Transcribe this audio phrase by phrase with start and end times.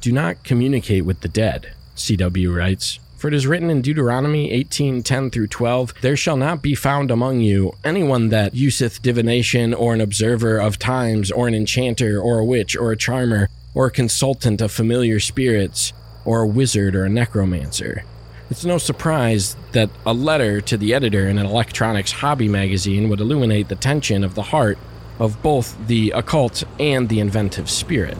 [0.00, 2.98] Do not communicate with the dead, CW writes.
[3.16, 7.10] For it is written in Deuteronomy 18 10 through 12, There shall not be found
[7.10, 12.38] among you anyone that useth divination, or an observer of times, or an enchanter, or
[12.38, 17.04] a witch, or a charmer, or a consultant of familiar spirits, or a wizard, or
[17.04, 18.04] a necromancer.
[18.50, 23.20] It's no surprise that a letter to the editor in an electronics hobby magazine would
[23.20, 24.78] illuminate the tension of the heart
[25.18, 28.16] of both the occult and the inventive spirit.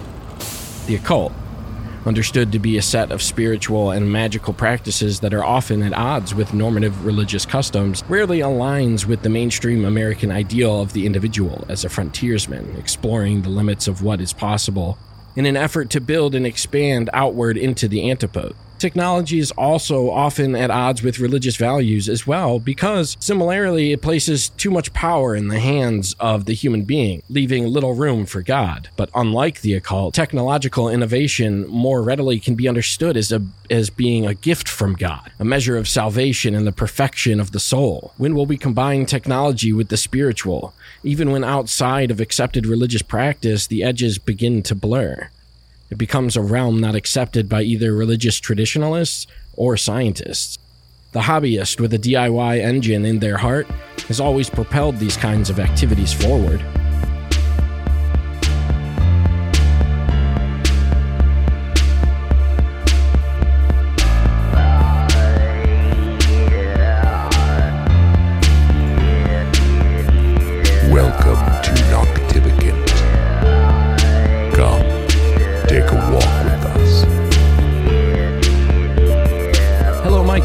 [0.87, 1.33] The occult,
[2.07, 6.35] understood to be a set of spiritual and magical practices that are often at odds
[6.35, 11.85] with normative religious customs, rarely aligns with the mainstream American ideal of the individual as
[11.85, 14.97] a frontiersman, exploring the limits of what is possible
[15.35, 18.55] in an effort to build and expand outward into the antipode.
[18.79, 24.51] Technology is also often at odds with religious values as well because, similarly, it places
[24.51, 28.91] too much power in the hands of the human being, leaving little room for God.
[28.97, 34.27] But unlike the occult, technological innovation more readily can be understood as, a, as being
[34.27, 38.13] a gift from God, a measure of salvation and the perfection of the soul.
[38.19, 40.75] When will we combine technology with the spiritual?
[41.03, 45.31] Even when outside of accepted religious practice, the edges begin to blur.
[45.91, 50.59] It becomes a realm not accepted by either religious traditionalists or scientists.
[51.13, 53.67] The hobbyist with a DIY engine in their heart
[54.09, 56.63] has always propelled these kinds of activities forward.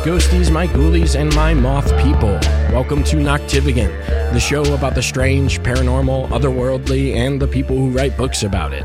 [0.04, 2.32] Ghosties, my ghoulies, and my moth people.
[2.74, 8.18] Welcome to Noctivigant, the show about the strange, paranormal, otherworldly, and the people who write
[8.18, 8.84] books about it.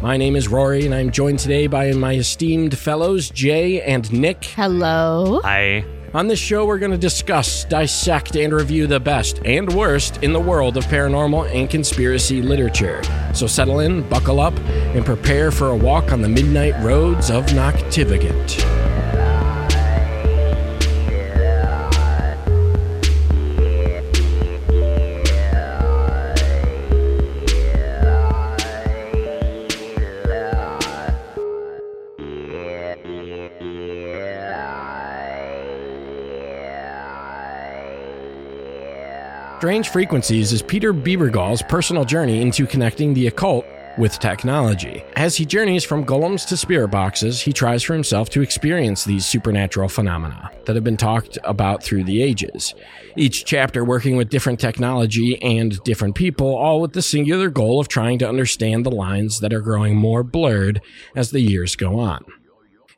[0.00, 4.44] My name is Rory, and I'm joined today by my esteemed fellows, Jay and Nick.
[4.44, 5.40] Hello.
[5.42, 10.22] I On this show, we're going to discuss, dissect, and review the best and worst
[10.22, 13.02] in the world of paranormal and conspiracy literature.
[13.34, 14.56] So settle in, buckle up,
[14.94, 18.91] and prepare for a walk on the midnight roads of Noctivigant.
[39.62, 43.64] Strange Frequencies is Peter Bebergal's personal journey into connecting the occult
[43.96, 45.04] with technology.
[45.14, 49.24] As he journeys from golems to spirit boxes, he tries for himself to experience these
[49.24, 52.74] supernatural phenomena that have been talked about through the ages.
[53.16, 57.86] Each chapter working with different technology and different people, all with the singular goal of
[57.86, 60.80] trying to understand the lines that are growing more blurred
[61.14, 62.24] as the years go on.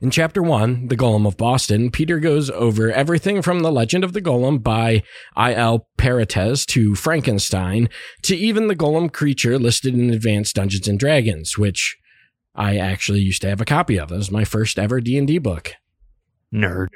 [0.00, 4.12] In chapter one, The Golem of Boston, Peter goes over everything from The Legend of
[4.12, 5.02] the Golem by
[5.36, 5.88] I.L.
[5.96, 7.88] Peretz to Frankenstein
[8.22, 11.96] to even the golem creature listed in Advanced Dungeons and Dragons, which
[12.54, 14.12] I actually used to have a copy of.
[14.12, 15.72] It was my first ever D&D book.
[16.52, 16.88] nerd.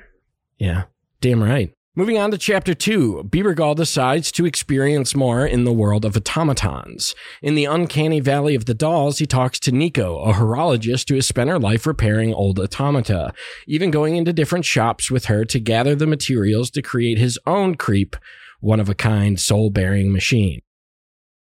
[0.59, 0.84] Yeah,
[1.20, 1.72] damn right.
[1.98, 7.12] Moving on to chapter two, Bebergal decides to experience more in the world of automatons.
[7.42, 11.26] In the uncanny valley of the dolls, he talks to Nico, a horologist who has
[11.26, 13.32] spent her life repairing old automata,
[13.66, 17.75] even going into different shops with her to gather the materials to create his own
[17.75, 18.15] creep,
[18.60, 20.60] one of a kind soul bearing machine.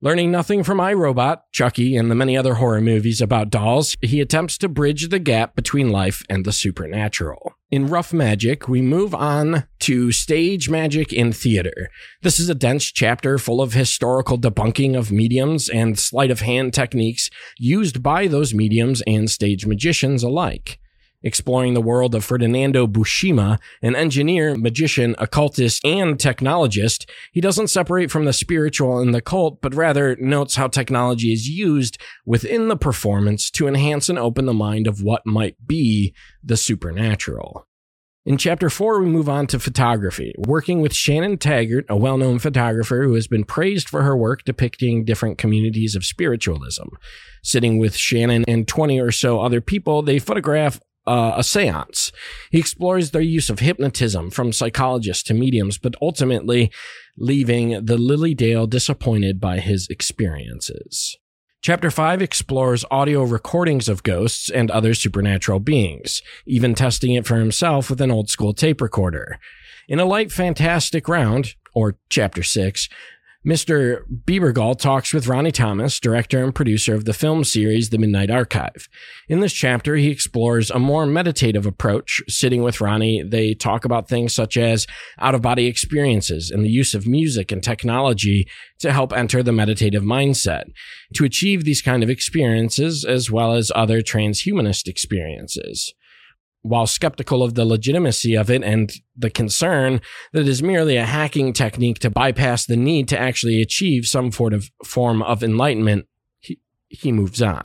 [0.02, 4.56] Learning nothing from iRobot, Chucky, and the many other horror movies about dolls, he attempts
[4.56, 7.52] to bridge the gap between life and the supernatural.
[7.70, 11.90] In Rough Magic, we move on to stage magic in theater.
[12.22, 16.72] This is a dense chapter full of historical debunking of mediums and sleight of hand
[16.72, 17.28] techniques
[17.58, 20.78] used by those mediums and stage magicians alike
[21.22, 27.08] exploring the world of Ferdinando Buscema, an engineer, magician, occultist, and technologist.
[27.32, 31.48] He doesn't separate from the spiritual and the cult, but rather notes how technology is
[31.48, 36.56] used within the performance to enhance and open the mind of what might be the
[36.56, 37.66] supernatural.
[38.26, 42.38] In chapter four, we move on to photography, working with Shannon Taggart, a well known
[42.38, 46.88] photographer who has been praised for her work depicting different communities of spiritualism.
[47.42, 52.12] Sitting with Shannon and 20 or so other people, they photograph uh, a seance.
[52.50, 56.70] He explores their use of hypnotism from psychologists to mediums, but ultimately
[57.16, 61.16] leaving the Lily Dale disappointed by his experiences.
[61.62, 67.36] Chapter 5 explores audio recordings of ghosts and other supernatural beings, even testing it for
[67.36, 69.38] himself with an old school tape recorder.
[69.86, 72.88] In a light fantastic round, or chapter 6,
[73.46, 74.02] Mr.
[74.26, 78.86] Bebergal talks with Ronni Thomas, director and producer of the film series The Midnight Archive.
[79.30, 82.20] In this chapter, he explores a more meditative approach.
[82.28, 84.86] Sitting with Ronnie, they talk about things such as
[85.18, 88.46] out of body experiences and the use of music and technology
[88.80, 90.64] to help enter the meditative mindset
[91.14, 95.94] to achieve these kind of experiences as well as other transhumanist experiences
[96.62, 100.00] while skeptical of the legitimacy of it and the concern
[100.32, 104.30] that it is merely a hacking technique to bypass the need to actually achieve some
[104.30, 106.06] sort of form of enlightenment,
[106.40, 106.58] he,
[106.88, 107.64] he moves on.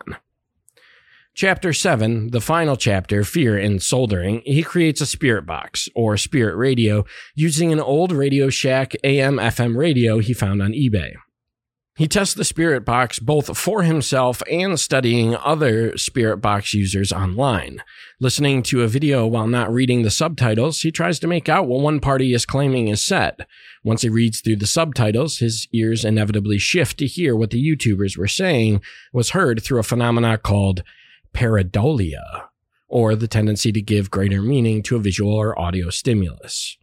[1.34, 6.56] Chapter 7, the final chapter, Fear in Soldering, he creates a spirit box or spirit
[6.56, 7.04] radio
[7.36, 11.12] using an old Radio Shack AM FM radio he found on eBay.
[11.98, 17.82] He tests the Spirit Box both for himself and studying other Spirit Box users online.
[18.20, 21.80] Listening to a video while not reading the subtitles, he tries to make out what
[21.80, 23.48] one party is claiming is said.
[23.82, 28.18] Once he reads through the subtitles, his ears inevitably shift to hear what the YouTubers
[28.18, 28.82] were saying
[29.14, 30.84] was heard through a phenomena called
[31.34, 32.48] pareidolia,
[32.90, 36.78] or the tendency to give greater meaning to a visual or audio stimulus.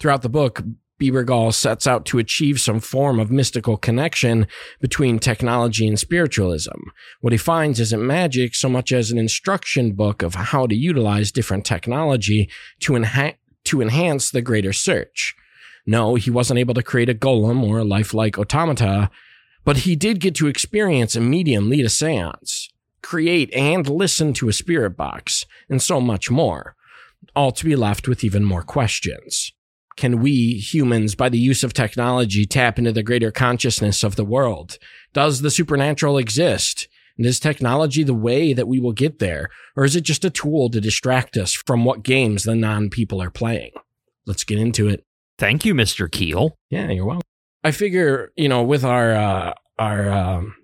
[0.00, 0.64] Throughout the book,
[1.00, 4.46] Bebergal sets out to achieve some form of mystical connection
[4.80, 6.78] between technology and spiritualism.
[7.20, 11.30] What he finds isn't magic so much as an instruction book of how to utilize
[11.30, 12.50] different technology
[12.80, 15.36] to, enha- to enhance the greater search.
[15.86, 19.10] No, he wasn't able to create a golem or a lifelike automata,
[19.64, 22.68] but he did get to experience a medium lead a seance,
[23.02, 26.74] create and listen to a spirit box, and so much more,
[27.36, 29.52] all to be left with even more questions
[29.98, 34.24] can we humans, by the use of technology, tap into the greater consciousness of the
[34.24, 34.78] world?
[35.12, 36.88] Does the supernatural exist?
[37.18, 39.50] And is technology the way that we will get there?
[39.76, 43.20] Or is it just a tool to distract us from what games the non people
[43.20, 43.72] are playing?
[44.24, 45.04] Let's get into it.
[45.36, 46.10] Thank you, Mr.
[46.10, 46.56] Keel.
[46.70, 47.22] Yeah, you're welcome.
[47.64, 50.54] I figure, you know, with our, uh, our, um,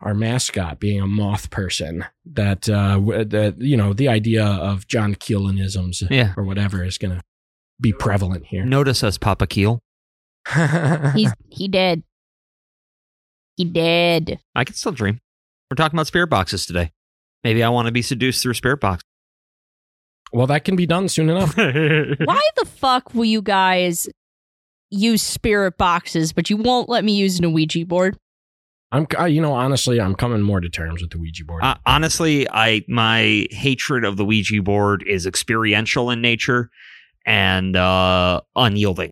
[0.00, 5.14] our mascot being a moth person, that, uh, that, you know, the idea of John
[5.14, 6.34] Keelanisms Yeah.
[6.36, 7.22] or whatever is going to
[7.84, 8.64] be prevalent here.
[8.64, 9.78] Notice us, Papa Keel.
[11.14, 12.02] He's he did.
[13.56, 14.40] He did.
[14.54, 15.20] I can still dream.
[15.70, 16.90] We're talking about spirit boxes today.
[17.44, 19.04] Maybe I want to be seduced through a spirit box.
[20.32, 21.56] well, that can be done soon enough.
[21.56, 24.08] Why the fuck will you guys
[24.90, 28.18] use spirit boxes, but you won't let me use an Ouija board?
[28.92, 31.62] I'm, I, you know, honestly, I'm coming more to terms with the Ouija board.
[31.62, 36.70] Uh, honestly, I my hatred of the Ouija board is experiential in nature
[37.26, 39.10] and uh, unyielding.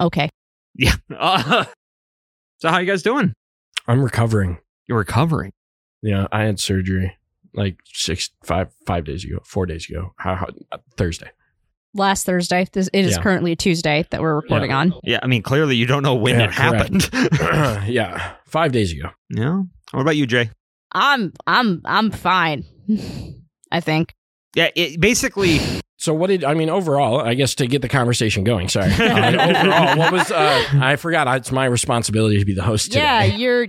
[0.00, 0.28] Okay.
[0.74, 0.94] Yeah.
[1.16, 1.64] Uh,
[2.58, 3.32] so how you guys doing?
[3.86, 4.58] I'm recovering.
[4.88, 5.52] You're recovering.
[6.02, 7.16] Yeah, I had surgery
[7.54, 10.12] like six, five, five days ago, four days ago.
[10.16, 11.30] How, how uh, Thursday?
[11.94, 12.66] Last Thursday.
[12.72, 13.22] This, it is Yeah.
[13.22, 14.78] currently Tuesday that we're recording Yeah.
[14.78, 14.94] on.
[15.04, 17.08] Yeah, I mean, clearly you don't know when Yeah, it happened.
[17.88, 19.10] yeah, five days ago.
[19.30, 19.62] yeah.
[19.92, 20.50] What about you, Jay?
[20.90, 22.64] I'm I'm I'm fine.
[23.70, 24.12] I think.
[24.54, 25.60] Yeah, it, basically,
[25.96, 27.20] So what did I mean overall?
[27.20, 28.68] I guess to get the conversation going.
[28.68, 28.92] Sorry.
[29.04, 30.30] Uh, overall, what was?
[30.30, 31.26] Uh, I forgot.
[31.36, 33.00] It's my responsibility to be the host today.
[33.00, 33.66] Yeah, you're.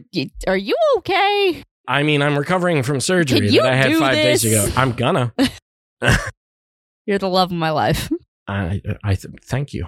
[0.47, 1.63] Are you okay?
[1.87, 4.67] I mean, I'm recovering from surgery Can that I had do five days ago.
[4.75, 5.33] I'm gonna.
[7.05, 8.11] You're the love of my life.
[8.47, 9.85] I, I th- thank you.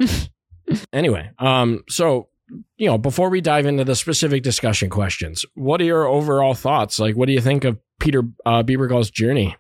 [0.94, 2.30] anyway, um, so
[2.78, 7.00] you know, before we dive into the specific discussion questions, what are your overall thoughts?
[7.00, 9.56] Like, what do you think of Peter uh, Bebergal's journey?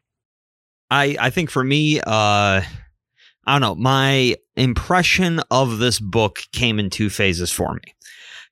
[0.89, 2.63] I I think for me, uh, I
[3.45, 3.75] don't know.
[3.75, 7.93] My impression of this book came in two phases for me.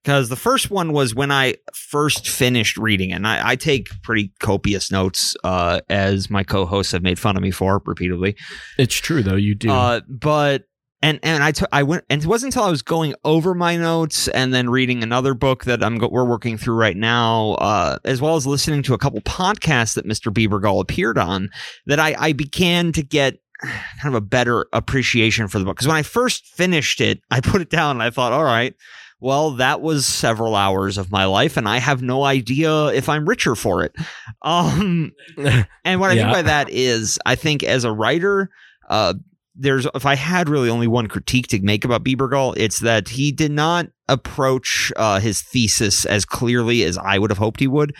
[0.04, 3.14] Because the first one was when I first finished reading, it.
[3.14, 7.42] and I, I take pretty copious notes, uh, as my co-hosts have made fun of
[7.42, 8.36] me for repeatedly.
[8.78, 9.36] It's true though.
[9.36, 9.72] You do.
[9.72, 10.66] Uh, but
[11.06, 14.28] and and I I went and it wasn't until I was going over my notes
[14.28, 18.22] and then reading another book that I'm go- we're working through right now, uh, as
[18.22, 20.34] well as listening to a couple podcasts that Mr.
[20.34, 21.50] Bebergal appeared on,
[21.86, 25.78] that I I began to get kind of a better appreciation for the book.
[25.78, 28.74] Because when I first finished it, I put it down and I thought, all right.
[29.22, 33.28] Well, that was several hours of my life, and I have no idea if I'm
[33.28, 33.96] richer for it.
[34.42, 35.14] Um,
[35.86, 36.24] and what I Yeah.
[36.26, 38.50] mean by that is, I think as a writer,
[38.90, 39.14] uh,
[39.56, 43.32] there's if I had really only one critique to make about Bebergal, it's that he
[43.32, 47.96] did not approach uh, his thesis as clearly as I would have hoped he would,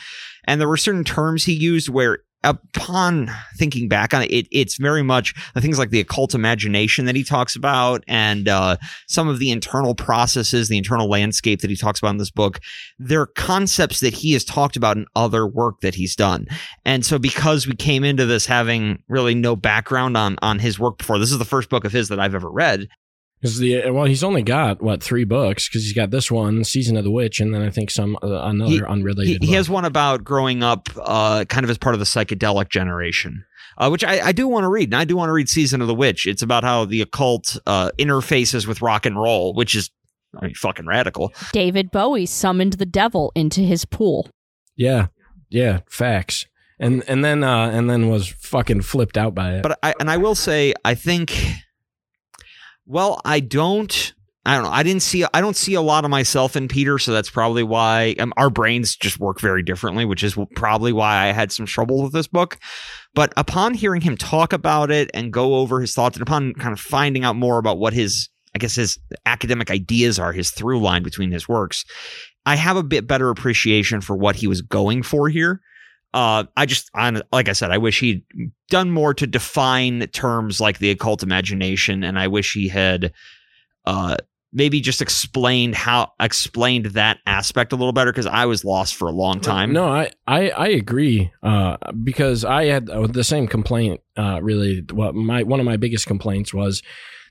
[0.46, 2.20] and there were certain terms he used where.
[2.46, 7.06] Upon thinking back on it, it, it's very much the things like the occult imagination
[7.06, 11.70] that he talks about, and uh, some of the internal processes, the internal landscape that
[11.70, 12.60] he talks about in this book.
[13.00, 16.46] They're concepts that he has talked about in other work that he's done.
[16.86, 21.00] And so because we came into this having really no background on on his work
[21.00, 22.88] before, this is the first book of his that I've ever read.
[23.46, 26.98] Because the well, he's only got what three books because he's got this one, Season
[26.98, 29.44] of the Witch, and then I think some uh, another He- unrelated.
[29.44, 32.70] He, he has one about growing up, uh, kind of as part of the psychedelic
[32.70, 33.46] generation,
[33.78, 34.90] uh, which I, I do want to read.
[34.90, 36.26] And I do want to read Season of the Witch.
[36.26, 39.92] It's about how the occult uh, interfaces with rock and roll, which is,
[40.42, 41.32] I mean, fucking radical.
[41.52, 44.30] David Bowie summoned the devil into his pool.
[44.76, 45.08] Yeah,
[45.50, 46.48] yeah, facts.
[46.78, 49.64] And and then uh and then was fucking flipped out by it.
[49.64, 51.34] But I and I will say, I think,
[52.86, 54.14] well, I don't.
[54.48, 54.70] I don't know.
[54.70, 55.26] I didn't see.
[55.34, 58.52] I don't see a lot of myself in Peter, so that's probably why um, our
[58.52, 62.28] brains just work very differently, which is probably why I had some trouble with this
[62.28, 62.60] book.
[63.16, 66.74] But upon hearing him talk about it and go over his thoughts, and upon kind
[66.74, 70.80] of finding out more about what his, I guess, his academic ideas are, his through
[70.80, 71.84] line between his works,
[72.46, 75.60] I have a bit better appreciation for what he was going for here.
[76.16, 76.90] Uh, I just,
[77.32, 78.24] like I said, I wish he'd
[78.70, 83.12] done more to define terms like the occult imagination, and I wish he had,
[83.86, 84.16] uh,
[84.54, 89.10] maybe just explained how explained that aspect a little better because I was lost for
[89.10, 89.74] a long time.
[89.74, 94.00] No, I I, I agree uh, because I had uh, the same complaint.
[94.18, 96.82] Uh, really, what my one of my biggest complaints was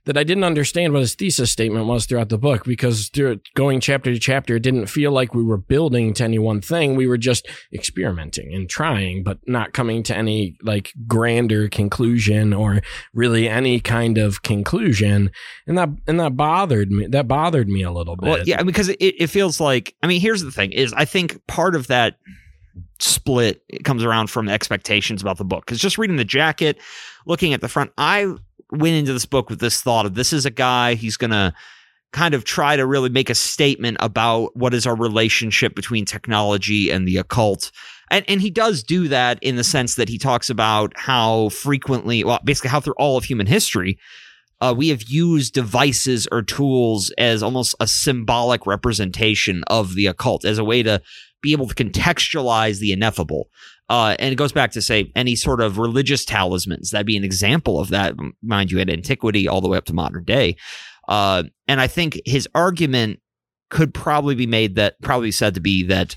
[0.07, 3.81] that I didn't understand what his thesis statement was throughout the book because through going
[3.81, 6.95] chapter to chapter, it didn't feel like we were building to any one thing.
[6.95, 12.83] We were just experimenting and trying, but not coming to any like grander conclusion or
[13.15, 15.31] really any kind of conclusion.
[15.67, 17.07] And that and that bothered me.
[17.07, 18.29] That bothered me a little bit.
[18.29, 21.47] Well, yeah, because it, it feels like I mean, here's the thing: is I think
[21.47, 22.17] part of that
[22.99, 25.65] split it comes around from expectations about the book.
[25.65, 26.79] Because just reading the jacket,
[27.27, 28.35] looking at the front, I
[28.75, 31.55] went into this book with this thought of this is a guy he's gonna
[32.13, 36.91] kind of try to really make a statement about what is our relationship between technology
[36.91, 37.73] and the occult.
[38.11, 42.23] And, and he does do that in the sense that he talks about how frequently,
[42.23, 43.99] well, basically how through all of human history,
[44.61, 50.45] uh, we have used devices or tools as almost a symbolic representation of the occult
[50.45, 51.03] as a way to
[51.43, 53.49] be able to contextualize the ineffable.
[53.89, 56.91] Uh, and it goes back to say any sort of religious talismans.
[56.91, 59.93] That'd be an example of that, mind you, at antiquity all the way up to
[59.93, 60.57] modern day.
[61.07, 63.21] Uh, and I think his argument
[63.69, 66.17] could probably be made that, probably said to be that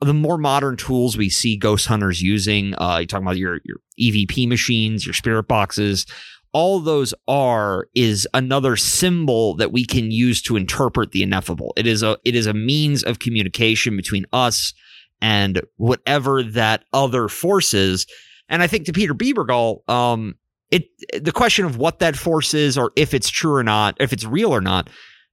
[0.00, 3.76] the more modern tools we see ghost hunters using, uh, you're talking about your, your
[4.00, 6.06] EVP machines, your spirit boxes,
[6.52, 11.72] all those are is another symbol that we can use to interpret the ineffable.
[11.76, 14.74] It is a it is a means of communication between us
[15.20, 18.06] and whatever that other force is.
[18.48, 20.34] And I think to Peter Bebergal, um,
[20.70, 20.84] it
[21.22, 24.24] the question of what that force is or if it's true or not, if it's
[24.24, 24.88] real or not,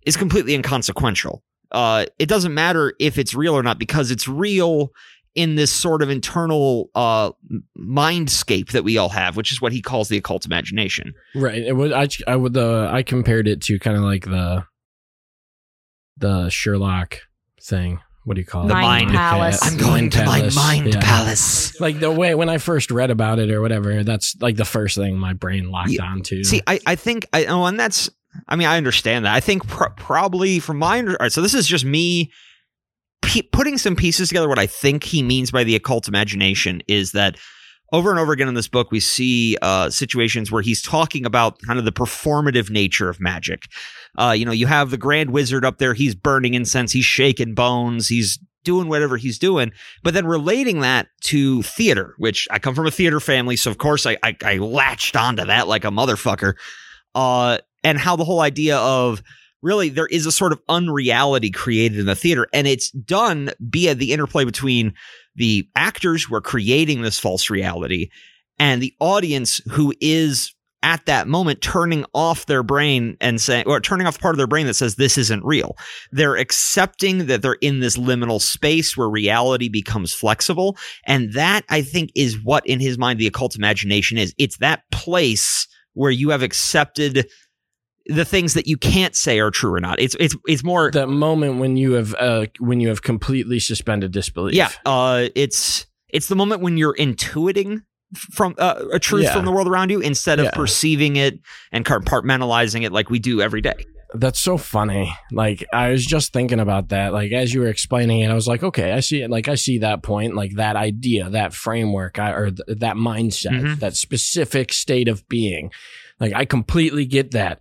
[0.05, 1.43] is completely inconsequential.
[1.71, 4.91] Uh, it doesn't matter if it's real or not because it's real
[5.35, 7.31] in this sort of internal uh,
[7.77, 11.13] mindscape that we all have, which is what he calls the occult imagination.
[11.35, 11.61] Right.
[11.61, 14.65] It was I I would uh, I compared it to kind of like the
[16.17, 17.19] the Sherlock
[17.61, 17.99] thing.
[18.27, 18.81] What do you call The it?
[18.81, 19.59] mind palace.
[19.63, 20.99] I'm going to my mind Yeah.
[20.99, 21.79] palace.
[21.79, 24.97] Like the way when I first read about it or whatever, that's like the first
[24.97, 26.03] thing my brain locked Yeah.
[26.03, 26.43] onto.
[26.43, 28.09] See, I, I think I oh, and that's
[28.45, 29.33] I mean I understand that.
[29.33, 32.29] I think pr- probably from my under, all right, so this is just me
[33.21, 34.49] pe- putting some pieces together.
[34.49, 37.37] What I think he means by the occult imagination is that
[37.93, 41.59] over and over again in this book we see uh, situations where he's talking about
[41.61, 43.63] kind of the performative nature of magic.
[44.17, 45.93] Uh, you know, you have the Grand Wizard up there.
[45.93, 46.91] He's burning incense.
[46.91, 48.07] He's shaking bones.
[48.07, 49.71] He's doing whatever he's doing,
[50.03, 53.77] but then relating that to theater, which I come from a theater family, so of
[53.77, 56.55] course I I, I latched onto that like a motherfucker.
[57.15, 59.23] Uh, and how the whole idea of
[59.61, 63.95] really there is a sort of unreality created in the theater, and it's done via
[63.95, 64.93] the interplay between
[65.37, 68.09] the actors who are creating this false reality
[68.59, 70.53] and the audience who is
[70.83, 74.47] at that moment turning off their brain and saying or turning off part of their
[74.47, 75.75] brain that says this isn't real.
[76.11, 80.77] They're accepting that they're in this liminal space where reality becomes flexible.
[81.05, 84.33] And that i think is what in his mind the occult imagination is.
[84.37, 87.27] It's that place where you have accepted
[88.09, 91.07] the things that you can't say are true or not it's it's it's more that
[91.09, 94.55] moment when you have uh when you have completely suspended disbelief.
[94.55, 97.81] yeah uh it's it's the moment when you're intuiting
[98.15, 99.33] from uh, a truth Yeah.
[99.33, 100.51] from the world around you instead of Yeah.
[100.51, 101.39] perceiving it
[101.73, 103.75] and compartmentalizing it like we do every day
[104.13, 105.13] That's so funny.
[105.33, 107.11] Like I was just thinking about that.
[107.11, 109.29] Like as you were explaining it, I was like, okay, I see it.
[109.29, 113.51] Like I see that point, like that idea, that framework, I, or th- that mindset,
[113.59, 113.79] Mhm.
[113.81, 115.71] that specific state of being.
[116.21, 117.59] Like I completely get that.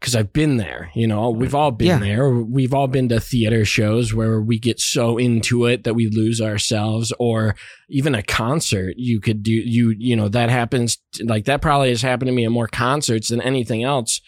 [0.00, 0.90] Because I've been there.
[0.94, 1.98] You know, we've all been Yeah.
[1.98, 2.30] there.
[2.30, 6.40] We've all been to theater shows where we get so into it that we lose
[6.40, 7.54] ourselves, or
[7.90, 8.94] even a concert.
[8.96, 12.44] You could do you you know that happens like that probably has happened to me
[12.46, 14.20] at more concerts than anything else.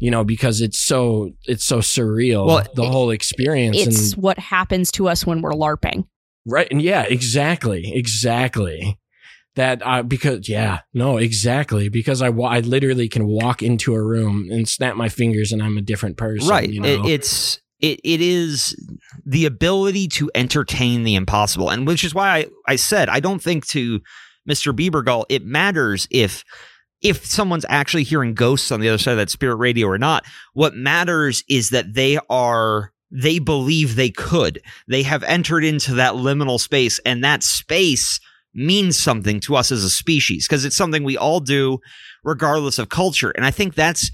[0.00, 2.46] You know, because it's so it's so surreal.
[2.46, 3.76] Well, the it- whole experience.
[3.78, 6.04] It's and, what happens to us when we're LARPing.
[6.46, 6.68] right.
[6.70, 8.98] And yeah, exactly, exactly.
[9.58, 11.88] That uh, because yeah no exactly.
[11.88, 15.76] Because I I literally can walk into a room and snap my fingers and I'm
[15.76, 16.70] a different person right.
[16.70, 16.88] you know?
[16.88, 18.76] it, it's it, it is
[19.26, 21.70] the ability to entertain the impossible.
[21.70, 24.00] And which is why I, I said i don't think to
[24.48, 26.44] mr bebergal it matters if
[27.02, 30.24] if someone's actually hearing ghosts on the other side of that spirit radio or not.
[30.52, 34.60] What matters is that they are they believe they could.
[34.86, 38.20] They have entered into that liminal space and that space
[38.58, 41.78] means something to us as a species because it's something we all do
[42.24, 44.10] regardless of culture and i think that's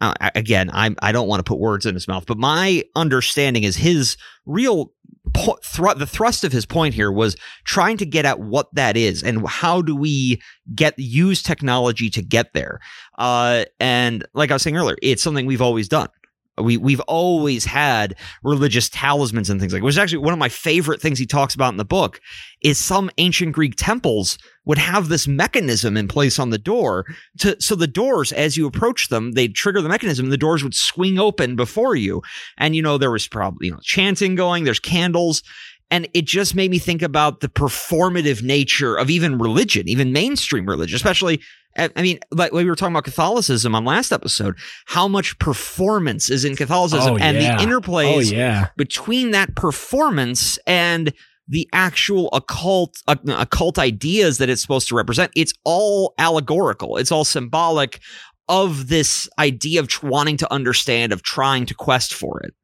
[0.00, 3.62] uh, again, I I don't want to put words in his mouth, but my understanding
[3.62, 4.92] is his real
[5.32, 5.58] po-
[5.94, 9.46] the thrust of his point here was trying to get at what that is and
[9.46, 10.40] how do we
[10.74, 12.80] get use technology to get there.
[13.18, 16.08] Uh, and like I was saying earlier, it's something we've always done.
[16.56, 19.82] We we've always had religious talismans and things like.
[19.82, 22.20] It was actually one of my favorite things he talks about in the book
[22.62, 27.04] is some ancient Greek temples would have this mechanism in place on the door
[27.38, 30.62] to so the doors as you approach them they'd trigger the mechanism and the doors
[30.62, 32.22] would swing open before you
[32.58, 35.42] and you know there was probably you know chanting going there's candles
[35.90, 40.66] and it just made me think about the performative nature of even religion even mainstream
[40.66, 41.40] religion especially
[41.76, 46.44] I mean, like we were talking about Catholicism on last episode, how much performance is
[46.44, 47.56] in Catholicism Oh, and yeah.
[47.56, 48.68] the interplays oh yeah.
[48.76, 51.12] between that performance and
[51.48, 55.30] the actual occult uh, occult ideas that it's supposed to represent.
[55.36, 56.96] It's all allegorical.
[56.96, 58.00] It's all symbolic
[58.48, 62.54] of this idea of wanting to understand of trying to quest for it.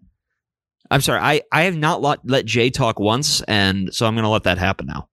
[0.90, 1.20] I'm sorry.
[1.20, 4.58] I i have not let, let jay talk once and so i'm gonna let that
[4.58, 5.08] happen now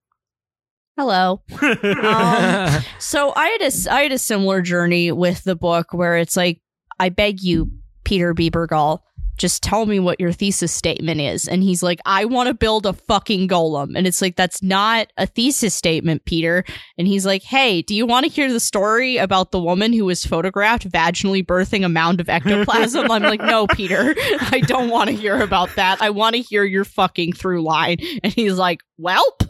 [0.97, 1.41] Hello.
[1.61, 6.35] Um, So I had a I had a similar journey with the book where it's
[6.35, 6.61] like,
[6.99, 7.71] I beg you,
[8.03, 8.99] Peter Bebergal,
[9.37, 11.47] just tell me what your thesis statement is.
[11.47, 13.95] And he's like, I want to build a fucking golem.
[13.95, 16.63] And it's like, that's not a thesis statement, Peter.
[16.97, 20.05] And he's like, Hey, do you want to hear the story about the woman who
[20.05, 23.11] was photographed vaginally birthing a mound of ectoplasm?
[23.11, 26.01] I'm like, No, Peter, I don't want to hear about that.
[26.01, 27.97] I want to hear your fucking through line.
[28.23, 29.47] And he's like, Welp,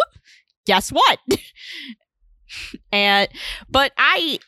[0.68, 1.20] guess what?
[2.92, 3.28] and
[3.70, 4.40] but i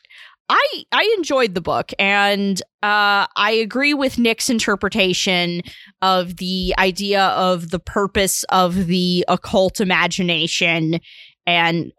[0.48, 5.62] i i enjoyed the book and uh i agree with nick's interpretation
[6.00, 11.00] of the idea of the purpose of the occult imagination
[11.46, 11.92] and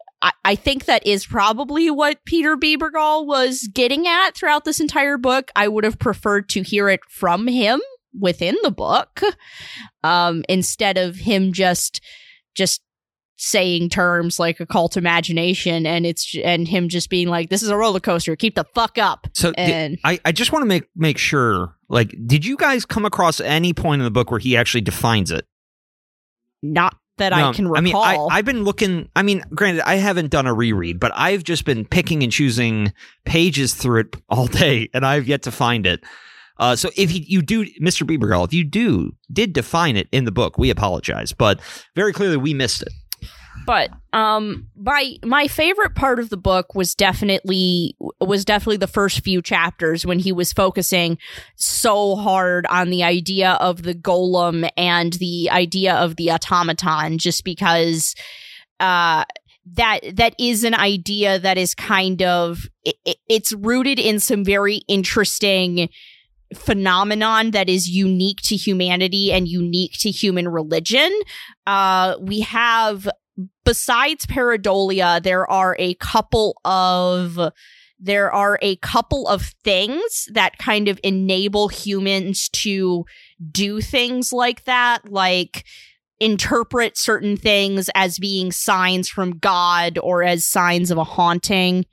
[0.44, 5.50] I, think that is probably what Peter Bebergal was getting at throughout this entire book.
[5.56, 7.80] I would have preferred to hear it from him
[8.16, 9.20] within the book,
[10.04, 12.00] um, instead of him just
[12.54, 12.82] just
[13.44, 17.76] saying terms like occult imagination and it's and him just being like this is a
[17.76, 21.18] roller coaster keep the fuck up so and I, I just want to make make
[21.18, 24.82] sure like did you guys come across any point in the book where he actually
[24.82, 25.44] defines it
[26.62, 29.08] not that i No, can I mean, recall I, I've been looking.
[29.14, 32.92] I mean, granted, I haven't done a reread, but I've just been picking and choosing
[33.26, 36.02] pages through it all day, and I've yet to find it.
[36.58, 38.06] Uh, so if he, you do, Mr.
[38.06, 41.60] Bebergal, if you do did define it in the book, we apologize, but
[41.94, 42.92] very clearly we missed it.
[43.66, 49.20] But um my my favorite part of the book was definitely was definitely the first
[49.22, 51.18] few chapters when he was focusing
[51.56, 57.44] so hard on the idea of the golem and the idea of the automaton just
[57.44, 58.14] because
[58.80, 59.24] uh
[59.64, 64.44] that that is an idea that is kind of it, it- it's rooted in some
[64.44, 65.88] very interesting
[66.54, 71.10] phenomenon that is unique to humanity and unique to human religion.
[71.66, 73.08] Uh we have
[73.64, 77.38] besides pareidolia there are a couple of
[78.04, 83.04] there are a couple of things that kind of enable humans to
[83.50, 85.64] do things like that like
[86.22, 91.84] interpret certain things as being signs from god or as signs of a haunting.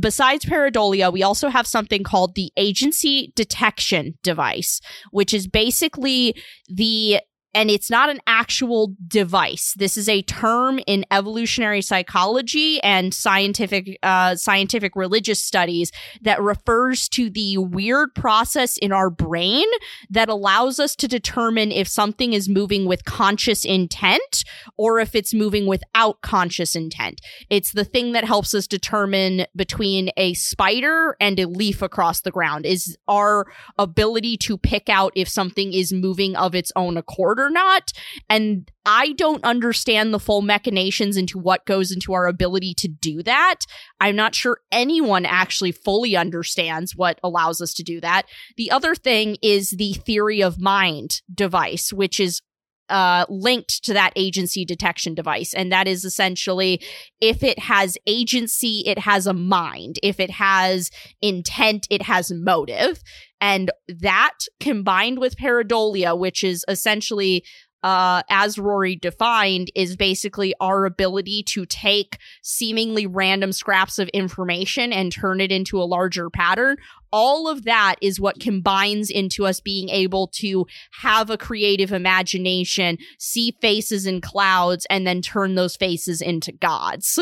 [0.00, 4.80] Besides pareidolia, we also have something called the agency detection device,
[5.12, 6.34] which is basically
[6.68, 7.20] the
[7.56, 9.72] and it's not an actual device.
[9.78, 15.90] This is a term in evolutionary psychology and scientific uh, scientific religious studies
[16.20, 19.64] that refers to the weird process in our brain
[20.10, 24.44] that allows us to determine if something is moving with conscious intent
[24.76, 27.22] or if it's moving without conscious intent.
[27.48, 32.30] It's the thing that helps us determine between a spider and a leaf across the
[32.30, 33.46] ground is our
[33.78, 37.92] ability to pick out if something is moving of its own accord or not.
[38.28, 43.22] And I don't understand the full machinations into what goes into our ability to do
[43.22, 43.60] that.
[44.00, 48.24] I'm not sure anyone actually fully understands what allows us to do that.
[48.56, 52.42] The other thing is the theory of mind device, which is
[52.88, 55.54] uh, linked to that agency detection device.
[55.54, 56.80] And that is essentially
[57.20, 59.96] if it has agency, it has a mind.
[60.02, 63.02] If it has intent, it has motive.
[63.40, 67.44] And that combined with pareidolia, which is essentially
[67.82, 74.92] uh, as Rory defined, is basically our ability to take seemingly random scraps of information
[74.92, 76.76] and turn it into a larger pattern.
[77.12, 80.66] All of that is what combines into us being able to
[81.02, 87.20] have a creative imagination, see faces in clouds, and then turn those faces into gods.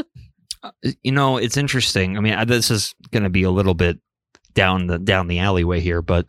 [1.03, 2.17] You know, it's interesting.
[2.17, 3.99] I mean, this is going to be a little bit
[4.55, 6.27] down the down the alleyway here, but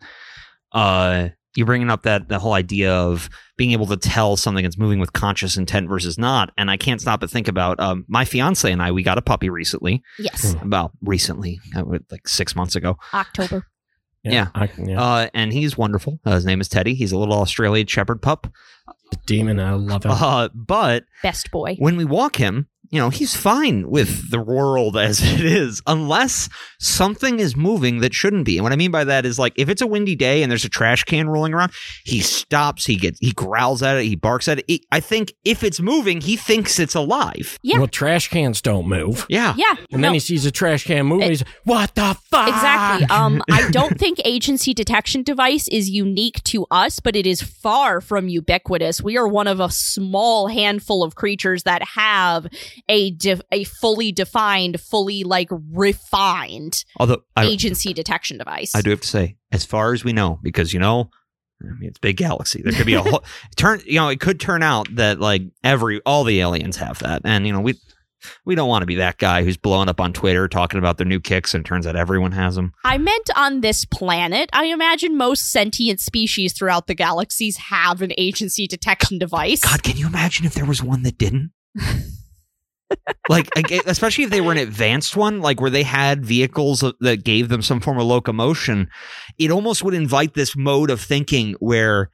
[0.72, 4.76] uh, you're bringing up that the whole idea of being able to tell something that's
[4.78, 8.24] moving with conscious intent versus not, and I can't stop but think about um, my
[8.24, 8.92] fiance and I.
[8.92, 12.98] We got a puppy recently, Yes, about recently, uh, like six months ago.
[13.14, 13.66] October.
[14.22, 14.48] Yeah.
[14.56, 15.00] I, yeah.
[15.00, 16.18] Uh, and he's wonderful.
[16.26, 16.94] Uh, his name is Teddy.
[16.94, 18.48] He's a little Australian Shepherd pup.
[19.24, 20.10] Demon, I love him.
[20.10, 21.76] Uh, but Best boy.
[21.78, 26.48] when we walk him, you know, he's fine with the world as it is, unless
[26.78, 28.58] something is moving that shouldn't be.
[28.58, 30.64] And what I mean by that is like if it's a windy day and there's
[30.64, 31.72] a trash can rolling around,
[32.04, 34.64] he stops, he gets, he growls at it, he barks at it.
[34.68, 37.58] He- I think if it's moving, he thinks it's alive.
[37.62, 37.78] Yeah.
[37.78, 39.26] Well, trash cans don't move.
[39.28, 39.54] Yeah.
[39.56, 39.74] Yeah.
[39.90, 40.08] And no.
[40.08, 41.22] then he sees a trash can move.
[41.22, 42.48] and he's what the fuck?
[42.48, 43.06] Exactly.
[43.16, 48.00] Um, I don't think agency detection device is unique to us, but it is far
[48.00, 49.02] from ubiquitous.
[49.02, 52.46] We are one of a small handful of creatures that have
[52.88, 58.74] a def- a fully defined, fully like refined Although I, agency detection device.
[58.74, 61.10] I do have to say, as far as we know, because you know,
[61.62, 62.62] I mean, it's a big galaxy.
[62.62, 63.24] There could be a whole
[63.56, 63.80] turn.
[63.86, 67.46] You know, it could turn out that like every all the aliens have that, and
[67.46, 67.74] you know, we
[68.44, 71.06] we don't want to be that guy who's blowing up on Twitter talking about their
[71.06, 72.72] new kicks, and it turns out everyone has them.
[72.84, 74.50] I meant on this planet.
[74.52, 79.60] I imagine most sentient species throughout the galaxies have an agency detection device.
[79.60, 81.52] God, can you imagine if there was one that didn't?
[83.28, 83.48] like,
[83.86, 87.62] especially if they were an advanced one, like where they had vehicles that gave them
[87.62, 88.88] some form of locomotion,
[89.38, 92.10] it almost would invite this mode of thinking where,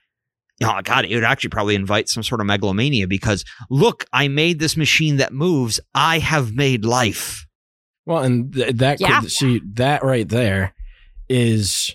[0.63, 4.59] oh God, it would actually probably invite some sort of megalomania because look, I made
[4.59, 5.81] this machine that moves.
[5.95, 7.47] I have made life.
[8.07, 9.21] Well, and th- that Yeah.
[9.21, 10.75] could see that right there
[11.29, 11.95] is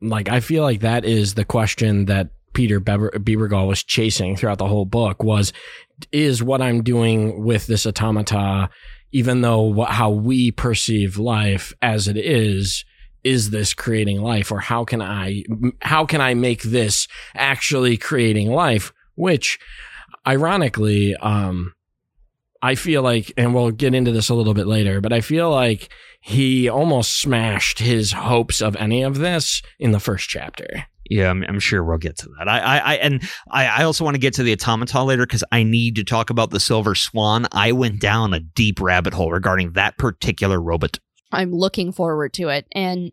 [0.00, 4.58] like I feel like that is the question that Peter Beber- Bebergal was chasing throughout
[4.58, 5.52] the whole book was
[6.12, 8.70] is what I'm doing with this automata,
[9.12, 12.84] even though how we perceive life as it is,
[13.22, 15.44] is this creating life, or how can I
[15.80, 18.92] how can I make this actually creating life?
[19.14, 19.58] Which,
[20.26, 21.72] ironically, um,
[22.60, 25.50] I feel like, and we'll get into this a little bit later, but I feel
[25.50, 30.86] like he almost smashed his hopes of any of this in the first chapter.
[31.10, 32.48] Yeah, I'm, I'm sure we'll get to that.
[32.48, 35.44] I, I, I and I, I also want to get to the automata later because
[35.52, 37.46] I need to talk about the Silver Swan.
[37.52, 40.98] I went down a deep rabbit hole regarding that particular robot.
[41.32, 42.66] I'm looking forward to it.
[42.72, 43.12] And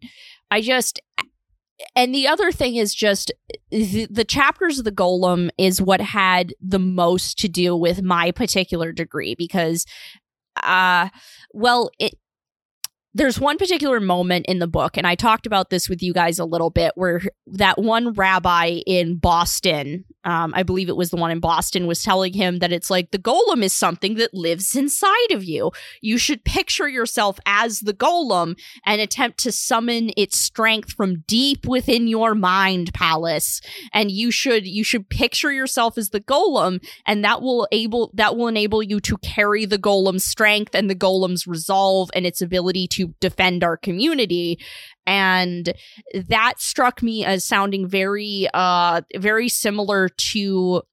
[0.49, 1.01] I just
[1.95, 3.31] and the other thing is just
[3.71, 8.31] the, the chapters of the golem is what had the most to do with my
[8.31, 9.85] particular degree because
[10.63, 11.09] uh
[11.53, 12.13] well it
[13.13, 16.39] there's one particular moment in the book and I talked about this with you guys
[16.39, 21.17] a little bit where that one rabbi in Boston um, I believe it was the
[21.17, 24.75] one in Boston was telling him that it's like the golem is something that lives
[24.75, 25.71] inside of you.
[26.01, 31.65] You should picture yourself as the golem and attempt to summon its strength from deep
[31.65, 33.61] within your mind palace.
[33.93, 38.37] And you should you should picture yourself as the golem and that will able that
[38.37, 42.87] will enable you to carry the golem's strength and the golem's resolve and its ability
[42.87, 44.59] to defend our community.
[45.05, 45.73] And
[46.13, 50.83] that struck me as sounding very uh very similar to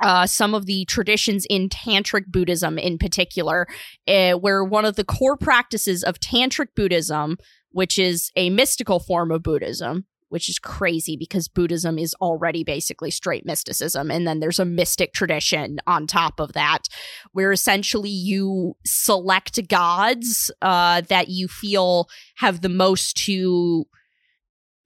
[0.00, 3.66] uh, some of the traditions in tantric Buddhism, in particular,
[4.06, 7.36] uh, where one of the core practices of tantric Buddhism,
[7.70, 13.10] which is a mystical form of Buddhism, which is crazy because Buddhism is already basically
[13.10, 14.10] straight mysticism.
[14.10, 16.88] And then there's a mystic tradition on top of that,
[17.32, 23.86] where essentially you select gods uh, that you feel have the most to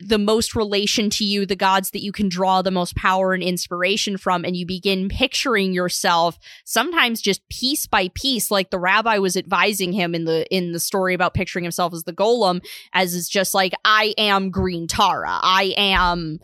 [0.09, 3.43] the most relation to you, the gods that you can draw the most power and
[3.43, 9.19] inspiration from, and you begin picturing yourself sometimes just piece by piece, like the rabbi
[9.19, 12.61] was advising him in the in the story about picturing himself as the golem,
[12.93, 16.41] as is just like, I am Green Tara, I am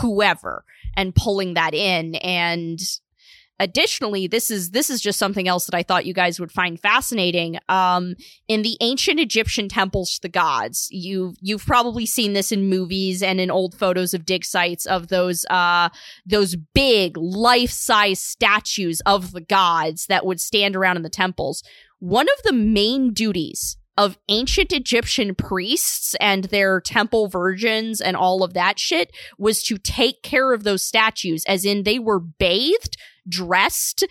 [0.00, 0.64] whoever,
[0.96, 2.14] and pulling that in.
[2.16, 2.80] And
[3.60, 6.80] additionally this is this is just something else that i thought you guys would find
[6.80, 7.58] fascinating.
[7.68, 8.14] Um
[8.48, 13.22] in the ancient egyptian temples to the gods you you've probably seen this in movies
[13.22, 15.88] and in old photos of dig sites of those uh
[16.26, 21.62] those big life-size statues of the gods that would stand around in the temples.
[21.98, 28.42] One of the main duties of ancient Egyptian priests and their temple virgins and all
[28.42, 32.96] of that shit was to take care of those statues, as in they were bathed,
[33.28, 34.04] dressed,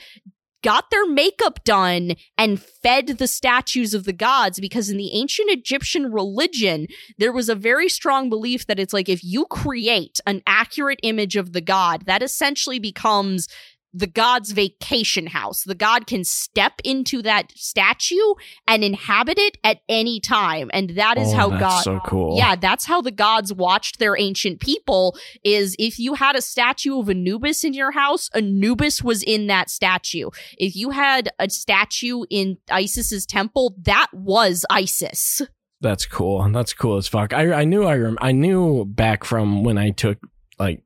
[0.64, 4.60] got their makeup done and fed the statues of the gods.
[4.60, 9.10] Because in the ancient Egyptian religion, there was a very strong belief that it's like
[9.10, 13.48] if you create an accurate image of the god, that essentially becomes
[13.94, 15.64] the god's vacation house.
[15.64, 18.34] The god can step into that statue
[18.68, 20.70] and inhabit it at any time.
[20.74, 22.38] And that is Oh, how that's God so cool.
[22.38, 27.00] Yeah, that's how the gods watched their ancient people is if you had a statue
[27.00, 30.30] of Anubis in your house, Anubis was in that statue.
[30.58, 35.42] If you had a statue in Isis's temple, that was Isis.
[35.82, 36.48] That's cool.
[36.52, 37.34] That's cool as fuck.
[37.34, 40.20] I I knew I rem- I knew back from when I took
[40.60, 40.84] like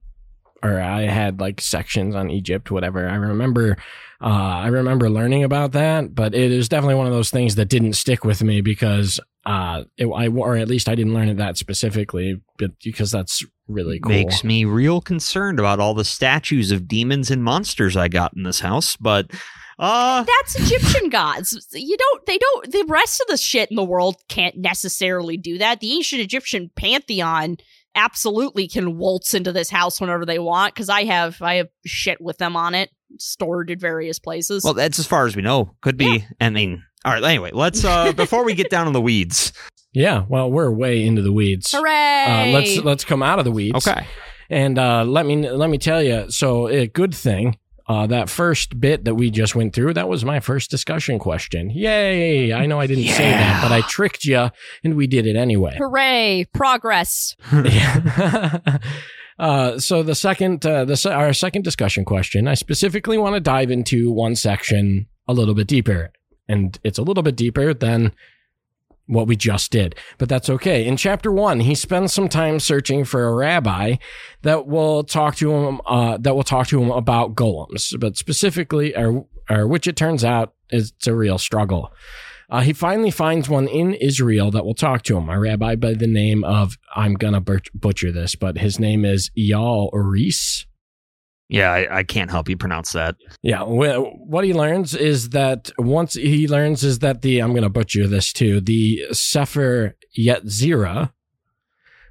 [0.64, 3.08] or I had like sections on Egypt, whatever.
[3.08, 3.78] I remember
[4.22, 4.26] uh
[4.64, 7.94] I remember learning about that, but it is definitely one of those things that didn't
[7.94, 11.58] stick with me because uh it, I or at least I didn't learn it that
[11.58, 14.12] specifically, but because that's really cool.
[14.12, 18.44] Makes me real concerned about all the statues of demons and monsters I got in
[18.44, 19.32] this house, but
[19.78, 21.68] uh That's Egyptian gods.
[21.74, 25.58] You don't, they don't, the rest of the shit in the world can't necessarily do
[25.58, 25.82] that.
[25.82, 27.58] The ancient Egyptian pantheon
[27.96, 32.20] absolutely can waltz into this house whenever they want because I have, I have shit
[32.22, 34.64] with them on it stored in various places.
[34.64, 35.76] well that's as far as we know.
[35.82, 39.02] Could be I mean all right, anyway, let's uh before we get down in the
[39.02, 39.54] weeds.
[39.94, 41.72] Yeah, well, we're way into the weeds.
[41.72, 42.26] Hooray!
[42.28, 43.88] Uh, let's let's come out of the weeds.
[43.88, 44.06] Okay.
[44.50, 46.30] And uh, let me let me tell you.
[46.30, 47.58] So, a good thing.
[47.88, 51.70] Uh, that first bit that we just went through, that was my first discussion question.
[51.70, 52.52] Yay!
[52.52, 54.50] I know I didn't say that, but I tricked you,
[54.84, 55.76] and we did it anyway.
[55.78, 56.48] Hooray!
[56.54, 57.36] Progress.
[57.66, 58.60] Yeah.
[59.40, 63.70] uh, so the second, uh, the our second discussion question, I specifically want to dive
[63.70, 66.12] into one section a little bit deeper,
[66.48, 68.14] and it's a little bit deeper than
[69.08, 70.86] what we just did, but that's okay.
[70.86, 73.96] In chapter one, he spends some time searching for a rabbi
[74.42, 78.96] that will talk to him, uh, that will talk to him about golems, but specifically,
[78.96, 81.92] or, or which it turns out is it's a real struggle.
[82.50, 85.94] Uh, he finally finds one in Israel that will talk to him, a rabbi by
[85.94, 90.66] the name of, I'm gonna butcher this, but his name is Eyal Reese.
[91.48, 93.16] Yeah, I, I can't help you pronounce that.
[93.44, 97.64] Yeah, wh- what he learns is that once he learns is that the I'm going
[97.64, 101.12] to butcher this too the Sefer Yetzira,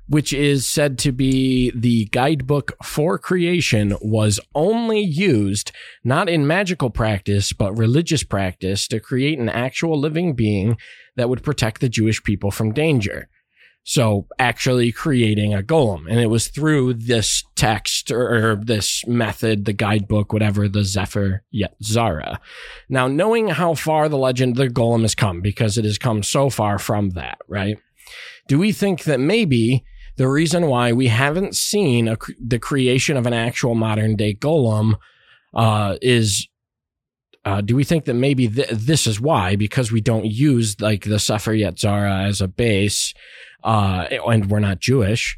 [0.07, 5.73] which is said to be the guidebook for creation, was only used
[6.05, 10.77] not in magical practice but religious practice to create an actual living being
[11.17, 13.29] that would protect the Jewish people from danger.
[13.87, 16.07] So actually creating a golem.
[16.09, 21.45] And it was through this text or, or this method, the guidebook, whatever, the Sefer
[21.55, 22.39] Yetzara.
[22.89, 26.23] Now, knowing how far the legend of the golem has come, because it has come
[26.23, 27.77] so far from that, right?
[28.49, 29.85] Do we think that maybe
[30.17, 34.95] the reason why we haven't seen a, the creation of an actual modern day golem
[35.55, 36.49] uh, is
[37.45, 41.05] uh, do we think that maybe th- this is why because we don't use like
[41.05, 43.13] the Sefer Yetzara as a base
[43.65, 45.37] uh, and we're not Jewish?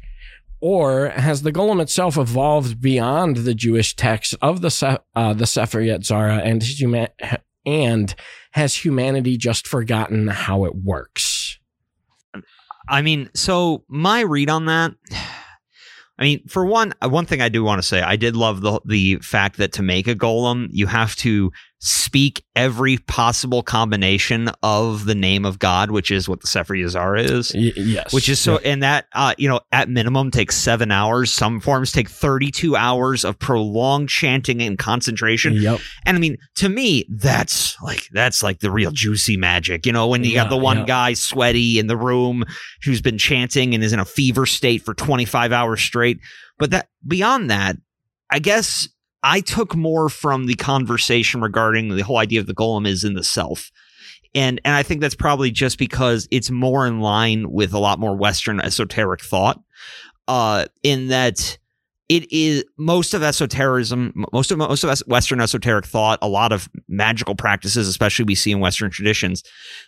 [0.59, 5.45] Or has the golem itself evolved beyond the Jewish text of the Se- uh, the
[5.45, 8.15] Sefer Yetzara and huma- and
[8.51, 11.59] has humanity just forgotten how it works?
[12.89, 14.93] I mean, so my read on that.
[16.19, 18.81] I mean, for one, one thing I do want to say, I did love the
[18.85, 25.05] the fact that to make a golem, you have to speak every possible combination of
[25.05, 27.53] the name of God, which is what the Sefer Yazar is.
[27.53, 28.11] Y- yes.
[28.11, 28.61] Which is so, Yep.
[28.65, 31.31] and that, uh, you know, at minimum takes seven hours.
[31.31, 35.53] Some forms take 32 hours of prolonged chanting and concentration.
[35.53, 35.79] Yep.
[36.05, 39.85] And I mean, to me, that's like that's like the real juicy magic.
[39.85, 40.85] You know, when you got the one yeah.
[40.85, 42.43] guy sweaty in the room
[42.83, 46.19] who's been chanting and is in a fever state for 25 hours straight.
[46.57, 47.77] But that beyond that,
[48.31, 48.89] I guess
[49.23, 53.13] I took more from the conversation regarding the whole idea of the golem is in
[53.13, 53.71] the self.
[54.35, 57.99] And and I think that's probably just because it's more in line with a lot
[57.99, 59.59] more Western esoteric thought.
[60.27, 61.57] Uh, in that
[62.09, 66.69] it is most of esotericism, most of most of Western esoteric thought, a lot of
[66.87, 69.43] magical practices, especially we see in Western traditions,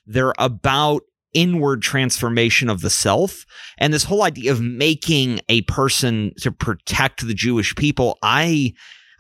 [0.06, 3.46] they're about inward transformation of the self
[3.78, 8.18] and this whole idea of making a person to protect the Jewish people.
[8.24, 8.74] I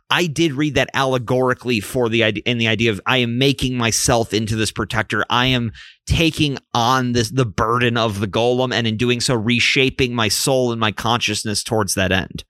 [0.09, 3.77] I did read that allegorically for the idea in the idea of I am making
[3.77, 5.23] myself into this protector.
[5.29, 5.71] I am
[6.07, 10.71] taking on this the burden of the golem and in doing so reshaping my soul
[10.71, 12.43] and my consciousness towards that end.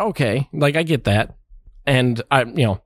[0.00, 1.36] okay, like I get that,
[1.86, 2.82] and I, you know,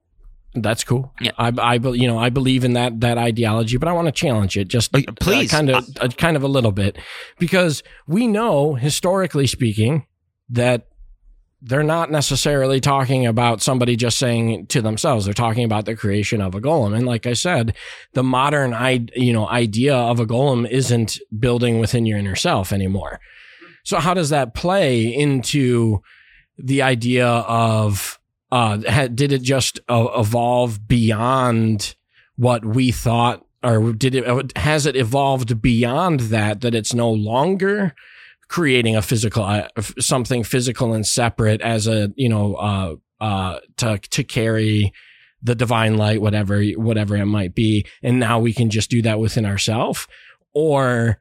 [0.54, 1.14] that's cool.
[1.20, 1.30] Yeah.
[1.38, 4.56] I, I, you know, I believe in that that ideology, but I want to challenge
[4.58, 5.50] it just Uh, please.
[5.50, 6.98] kind of, uh, kind of a little bit,
[7.38, 10.06] because we know historically speaking
[10.50, 10.88] that
[11.62, 15.24] they're not necessarily talking about somebody just saying to themselves.
[15.24, 17.76] They're talking about the creation of a golem, and like I said,
[18.14, 22.72] the modern, I, you know, idea of a golem isn't building within your inner self
[22.72, 23.20] anymore.
[23.84, 26.02] So how does that play into
[26.58, 28.18] the idea of
[28.52, 31.94] uh, did it just uh, evolve beyond
[32.36, 37.94] what we thought, or did it has it evolved beyond that that it's no longer
[38.50, 39.68] creating a physical uh,
[40.00, 44.92] something physical and separate as a you know uh, uh, to to carry
[45.42, 49.18] the divine light, whatever whatever it might be, and now we can just do that
[49.18, 50.06] within ourselves,
[50.52, 51.18] or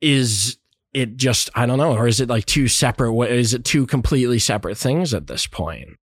[0.00, 0.58] is
[0.92, 3.14] it just I don't know, or is it like two separate?
[3.30, 5.99] Is it two completely separate things at this point?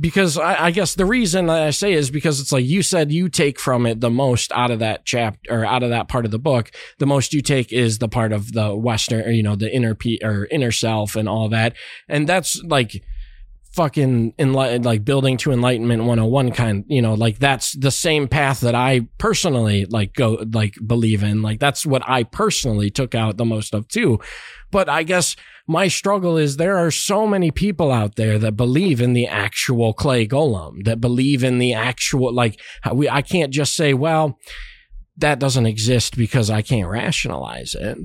[0.00, 3.28] Because I, I guess the reason I say is because it's like you said you
[3.28, 6.30] take from it the most out of that chapter or out of that part of
[6.30, 6.70] the book.
[6.98, 9.94] The most you take is the part of the Western, or, you know, the inner
[9.94, 11.76] pe- or inner self and all that,
[12.08, 13.02] and that's like
[13.72, 18.60] fucking enlightened, like building to enlightenment 101 kind, you know, like that's the same path
[18.60, 21.42] that I personally like go, like believe in.
[21.42, 24.18] Like that's what I personally took out the most of too.
[24.72, 25.36] But I guess
[25.70, 29.92] my struggle is there are so many people out there that believe in the actual
[29.92, 32.60] clay golem, that believe in the actual, like
[32.92, 34.36] we, I can't just say, well,
[35.16, 37.98] that doesn't exist because I can't rationalize it.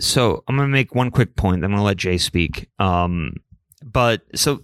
[0.00, 1.60] So I'm going to make one quick point.
[1.60, 2.68] Then I'm going to let Jay speak.
[2.80, 3.34] Um,
[3.84, 4.60] but so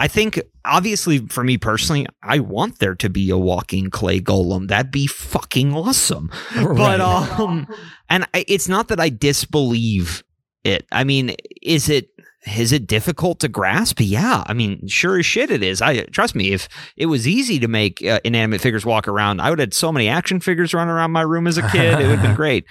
[0.00, 4.66] I think obviously for me personally, I want there to be a walking clay golem.
[4.66, 6.28] That'd be fucking awesome.
[6.54, 7.68] But um,
[8.08, 10.24] and I, it's not that I disbelieve
[10.64, 10.86] it.
[10.92, 12.08] I mean, is it
[12.46, 14.00] is it difficult to grasp?
[14.00, 15.80] Yeah, I mean, sure as shit it is.
[15.80, 16.52] I trust me.
[16.52, 19.74] If it was easy to make uh, inanimate figures walk around, I would have had
[19.74, 22.00] so many action figures running around my room as a kid.
[22.00, 22.64] it would have been great.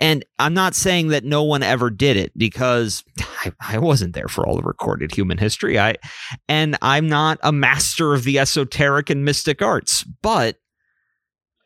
[0.00, 4.28] And I'm not saying that no one ever did it because I, I wasn't there
[4.28, 5.78] for all the recorded human history.
[5.78, 5.96] I
[6.48, 10.58] and I'm not a master of the esoteric and mystic arts, but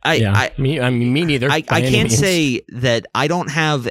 [0.02, 1.50] I, yeah, I me, I mean, me neither.
[1.50, 2.18] I, I can't means.
[2.18, 3.90] say that I don't have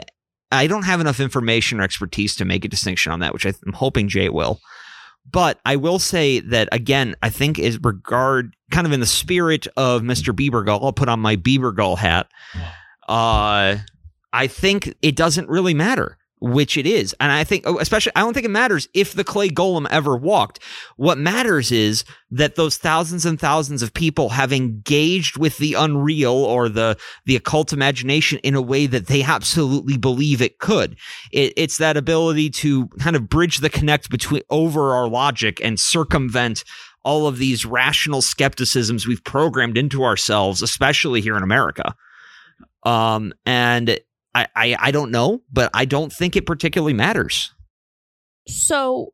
[0.52, 3.74] I don't have enough information or expertise to make a distinction on that, which I'm
[3.74, 4.60] hoping Jay will.
[5.30, 9.68] But I will say that again, I think is regard kind of in the spirit
[9.76, 10.34] of Mr.
[10.34, 10.82] Bebergal.
[10.82, 12.28] I'll put on my Bebergal hat.
[13.10, 13.78] Uh,
[14.32, 18.22] I think it doesn't really matter which it is, and I think, oh, especially, I
[18.22, 20.60] don't think it matters if the clay golem ever walked.
[20.96, 26.34] What matters is that those thousands and thousands of people have engaged with the unreal
[26.34, 30.98] or the the occult imagination in a way that they absolutely believe it could.
[31.32, 35.80] It, it's that ability to kind of bridge the connect between over our logic and
[35.80, 36.64] circumvent
[37.04, 41.96] all of these rational skepticisms we've programmed into ourselves, especially here in America.
[42.84, 43.98] Um, and
[44.56, 47.54] I, I, don't know, but I don't think it particularly matters.
[48.48, 49.14] so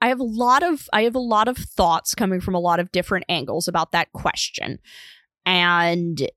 [0.00, 2.80] i have a lot of i have a lot of thoughts coming from a lot
[2.80, 4.78] of different angles about that question
[5.46, 6.30] and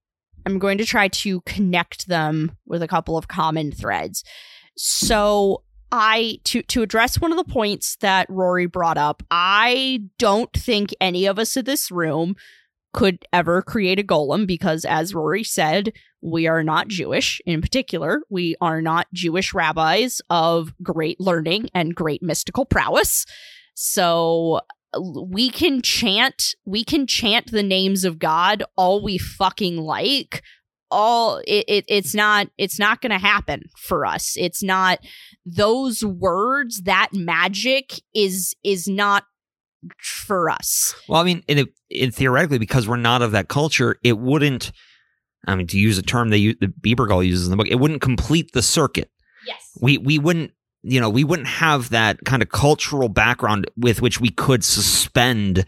[0.46, 4.24] i'm going to try to connect them with a couple of common threads
[4.78, 10.54] so i to to address one of the points that rory brought up i don't
[10.54, 12.36] think any of us in this room
[12.94, 18.22] could ever create a golem because as rory said we are not Jewish in particular.
[18.30, 23.26] We are not Jewish rabbis of great learning and great mystical prowess.
[23.74, 24.62] So
[25.00, 30.44] we can chant we can chant the names of god all we fucking like
[30.90, 35.00] all it, it it's not it's not gonna happen for us it's not
[35.46, 39.24] those words that magic is is not
[39.98, 44.17] for us Well, I mean, it, it, theoretically, because we're not of that culture, it
[44.17, 44.72] wouldn't.
[45.48, 47.80] I mean, to use a term they use, the Bebergal uses in the book, it
[47.80, 49.10] wouldn't complete the circuit.
[49.46, 50.52] yes We we wouldn't,
[50.84, 55.66] you know, we wouldn't have that kind of cultural background with which we could suspend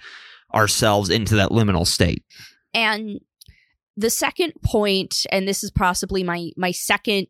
[0.54, 2.24] ourselves into that liminal state.
[2.74, 3.20] And
[3.98, 7.28] the second point, and this is possibly my my second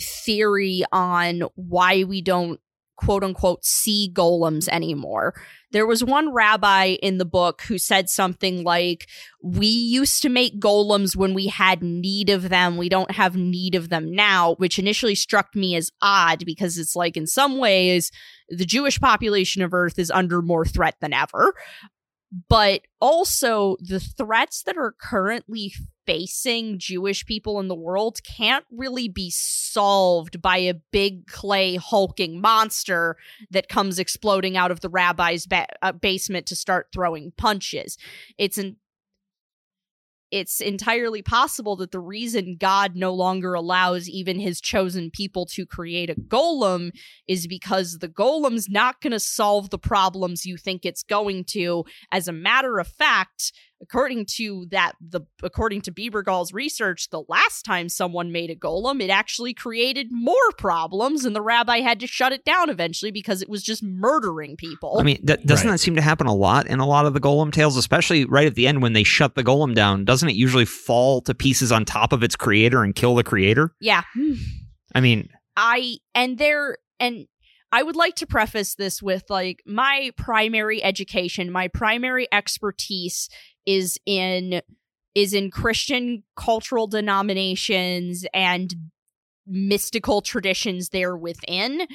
[0.00, 2.60] theory on why we don't
[3.02, 5.34] quote unquote see golems anymore.
[5.72, 9.08] There was one rabbi in the book who said something like,
[9.42, 12.76] We used to make golems when we had need of them.
[12.76, 16.94] We don't have need of them now, which initially struck me as odd because it's
[16.94, 18.10] like, in some ways,
[18.48, 21.54] the Jewish population of Earth is under more threat than ever
[22.48, 25.74] but also the threats that are currently
[26.06, 32.40] facing Jewish people in the world can't really be solved by a big clay hulking
[32.40, 33.16] monster
[33.50, 37.96] that comes exploding out of the rabbi's ba- uh, basement to start throwing punches.
[38.38, 38.76] It's an
[40.32, 45.66] it's entirely possible that the reason God no longer allows even his chosen people to
[45.66, 46.90] create a golem
[47.28, 51.84] is because the golem's not going to solve the problems you think it's going to.
[52.10, 53.52] As a matter of fact,
[53.82, 59.02] according to that the according to Bebergal's research, the last time someone made a golem,
[59.02, 63.42] it actually created more problems and the rabbi had to shut it down eventually because
[63.42, 64.96] it was just murdering people.
[64.98, 65.72] I mean, that, doesn't Right.
[65.74, 68.46] that seem to happen a lot in a lot of the golem tales, especially right
[68.46, 70.04] at the end when they shut the golem down?
[70.04, 73.74] Doesn't it usually fall to pieces on top of its creator and kill the creator?
[73.80, 74.02] yeah.
[74.94, 77.26] I mean, I and there and
[77.74, 83.30] I would like to preface this with like my primary education, my primary expertise
[83.66, 84.60] is in
[85.14, 88.74] is in Christian cultural denominations and
[89.46, 91.86] mystical traditions there within.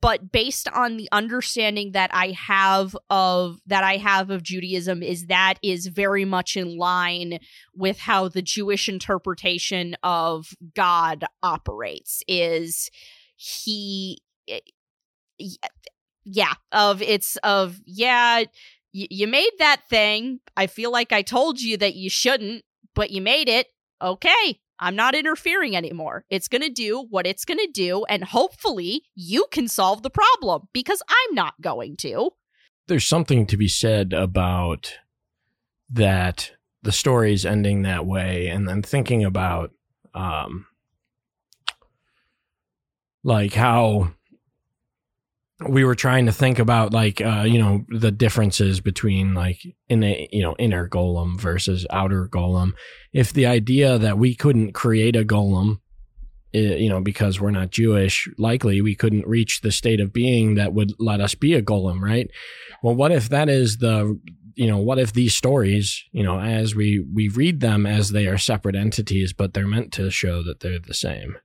[0.00, 5.26] But based on the understanding that I have of that I have of Judaism is
[5.26, 7.40] that is very much in line
[7.74, 12.88] with how the Jewish interpretation of God operates is
[13.36, 14.18] he
[14.48, 14.60] eh,
[16.24, 18.44] yeah of it's of yeah
[18.94, 20.40] y- you made that thing.
[20.56, 22.64] I feel like i told you that you shouldn't
[22.94, 23.66] but you made it.
[24.00, 26.24] Okay i'm not interfering anymore.
[26.30, 30.10] It's going to do what it's going to do and hopefully you can solve the
[30.10, 32.30] problem because i'm not going to.
[32.86, 34.94] There's something to be said about
[35.90, 39.70] that the story's ending that way and then thinking about
[40.14, 40.66] um
[43.22, 44.12] like how
[45.68, 50.02] we were trying to think about like uh you know the differences between like in
[50.02, 52.72] a you know inner golem versus outer golem.
[53.12, 55.78] If the idea that we couldn't create a golem
[56.52, 60.72] you know because we're not jewish likely we couldn't reach the state of being that
[60.72, 62.30] would let us be a golem right?
[62.82, 64.18] Well what if that is the
[64.54, 68.26] you know what if these stories you know as we we read them as they
[68.26, 71.36] are separate entities but they're meant to show that they're the same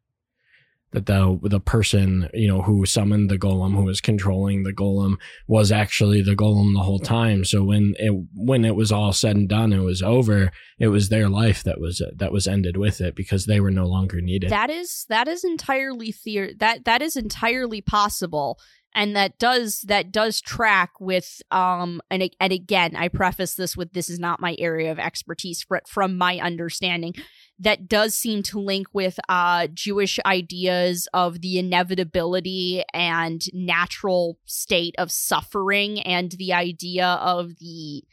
[0.92, 5.16] that the the person you know who summoned the golem who was controlling the golem
[5.48, 7.46] was actually the golem the whole time.
[7.46, 11.10] So when it when it was all said and done it was over it was
[11.10, 14.50] their life that was that was ended with it because they were no longer needed.
[14.50, 18.60] That is that is entirely theor- that that is entirely possible.
[18.96, 23.94] And that does that does track with um and and again I preface this with
[23.94, 27.14] this is not my area of expertise but from my understanding
[27.60, 34.96] that does seem to link with uh Jewish ideas of the inevitability and natural state
[34.98, 38.04] of suffering and the idea of the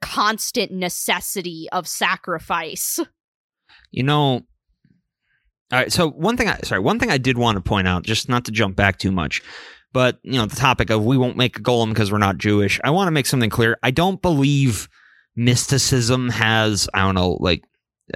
[0.00, 2.98] constant necessity of sacrifice.
[3.90, 4.42] You know,
[5.72, 5.92] all right.
[5.92, 8.44] So one thing, I sorry, one thing I did want to point out, just not
[8.44, 9.42] to jump back too much,
[9.92, 12.78] but you know, the topic of we won't make a golem because we're not Jewish.
[12.84, 13.78] I want to make something clear.
[13.82, 14.88] I don't believe
[15.34, 17.64] mysticism has, I don't know, like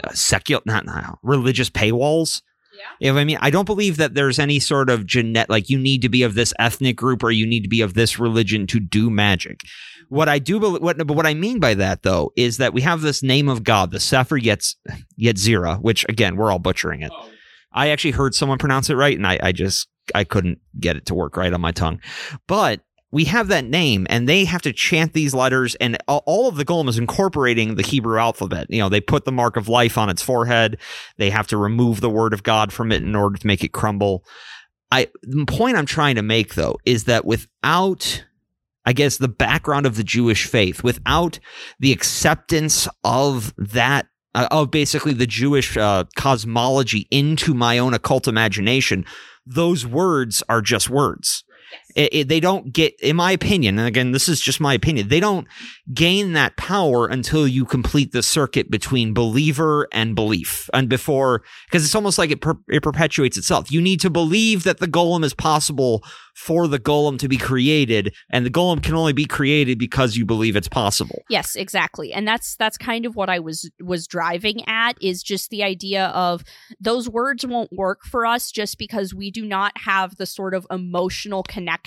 [0.05, 2.43] uh, secular, not, not religious paywalls.
[2.77, 2.85] Yeah.
[3.01, 3.39] You know what I mean?
[3.41, 6.35] I don't believe that there's any sort of genetic, like you need to be of
[6.35, 9.61] this ethnic group or you need to be of this religion to do magic.
[10.09, 13.01] What I do, what, but what I mean by that though is that we have
[13.01, 14.77] this name of God, the Sefer Yetz,
[15.19, 17.11] Yetzira, which again we're all butchering it.
[17.73, 21.07] I actually heard someone pronounce it right, and I, I just I couldn't get it
[21.07, 22.01] to work right on my tongue.
[22.47, 22.81] But
[23.17, 26.67] we have that name, and they have to chant these letters, and all- of the
[26.67, 28.67] golem is incorporating the Hebrew alphabet.
[28.69, 30.77] You know, they put the mark of life on its forehead.
[31.17, 33.73] They have to remove the word of God from it in order to make it
[33.73, 34.23] crumble.
[34.93, 38.23] I the point I'm trying to make though is that without
[38.85, 41.41] I guess, the background of the Jewish faith, without
[41.81, 48.29] the acceptance of that, uh, of basically the Jewish uh, cosmology into my own occult
[48.29, 49.05] imagination,
[49.45, 51.43] those words are just words.
[51.97, 55.09] It, it, they don't get, in my opinion, and again, this is just my opinion,
[55.09, 55.49] they don't
[55.95, 60.69] gain that power until you complete the circuit between believer and belief.
[60.75, 63.73] And before, because it's almost like it, per, it perpetuates itself.
[63.73, 68.15] You need to believe that the golem is possible for the golem to be created,
[68.29, 71.23] and the golem can only be created because you believe it's possible.
[71.31, 72.13] Yes, exactly.
[72.13, 76.09] And that's that's kind of what I was was driving at is just the idea
[76.09, 76.45] of
[76.79, 80.67] those words won't work for us just because we do not have the sort of
[80.71, 81.86] emotional connection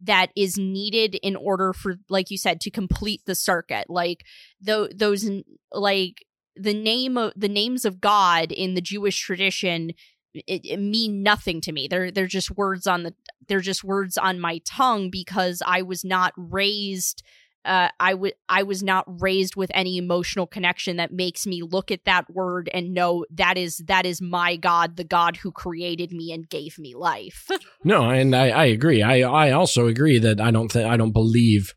[0.00, 3.86] that is needed in order for like you said to complete the circuit.
[3.88, 4.24] Like
[4.64, 5.28] th- those
[5.72, 6.24] like
[6.56, 9.92] the name of the names of God in the Jewish tradition
[10.34, 11.88] it, it, mean nothing to me.
[11.88, 13.14] They're they're just words on the
[13.48, 17.22] they're just words on my tongue because I was not raised
[17.64, 21.90] uh, I would I was not raised with any emotional connection that makes me look
[21.90, 26.12] at that word and know that is that is my God, the God who created
[26.12, 27.48] me and gave me life.
[27.84, 29.02] no, and I, I agree.
[29.02, 31.74] I I also agree that I don't think I don't believe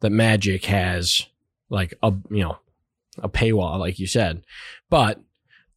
[0.00, 1.26] that magic has
[1.68, 2.58] like a you know
[3.18, 4.42] a paywall like you said,
[4.88, 5.20] but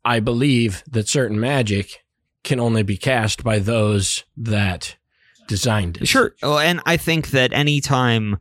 [0.05, 2.03] I believe that certain magic
[2.43, 4.95] can only be cast by those that
[5.47, 6.07] designed it.
[6.07, 6.35] Sure.
[6.43, 8.37] Oh, and I think that anytime,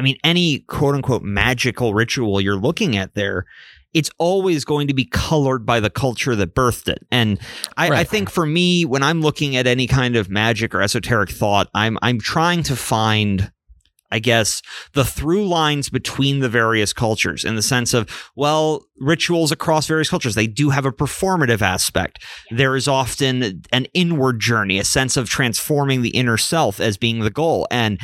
[0.00, 3.44] I mean, any quote unquote magical ritual you're looking at there,
[3.92, 7.06] it's always going to be colored by the culture that birthed it.
[7.10, 7.38] And
[7.76, 7.98] I, right.
[7.98, 11.68] I, think for me, when I'm looking at any kind of magic or esoteric thought,
[11.74, 13.52] I'm I'm trying to find
[14.12, 14.60] I guess,
[14.94, 20.10] the through lines between the various cultures in the sense of, well, rituals across various
[20.10, 22.24] cultures, they do have a performative aspect.
[22.50, 27.20] There is often an inward journey, a sense of transforming the inner self as being
[27.20, 27.68] the goal.
[27.70, 28.00] And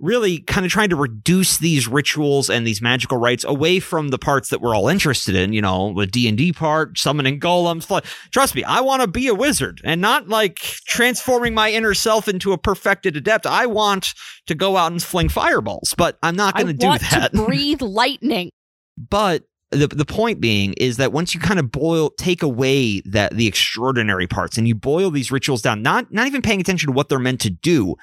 [0.00, 4.18] really kind of trying to reduce these rituals and these magical rites away from the
[4.18, 7.86] parts that we're all interested in, you know, the D&D part, summoning golems.
[8.30, 12.28] Trust me, I want to be a wizard and not like transforming my inner self
[12.28, 13.46] into a perfected adept.
[13.46, 14.14] I want
[14.46, 17.32] to go out and fling fireballs, but I'm not going to do that.
[17.32, 18.50] To breathe lightning.
[18.96, 23.36] but the the point being is that once you kind of boil take away that
[23.36, 26.92] the extraordinary parts and you boil these rituals down, not not even paying attention to
[26.92, 27.94] what they're meant to do,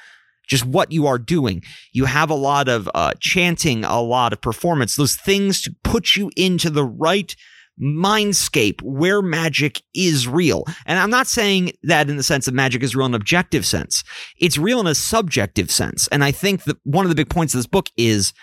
[0.47, 1.63] just what you are doing.
[1.93, 6.15] You have a lot of uh, chanting, a lot of performance, those things to put
[6.15, 7.35] you into the right
[7.79, 10.65] mindscape where magic is real.
[10.85, 13.65] And I'm not saying that in the sense that magic is real in an objective
[13.65, 14.03] sense.
[14.39, 16.07] It's real in a subjective sense.
[16.07, 18.33] And I think that one of the big points of this book is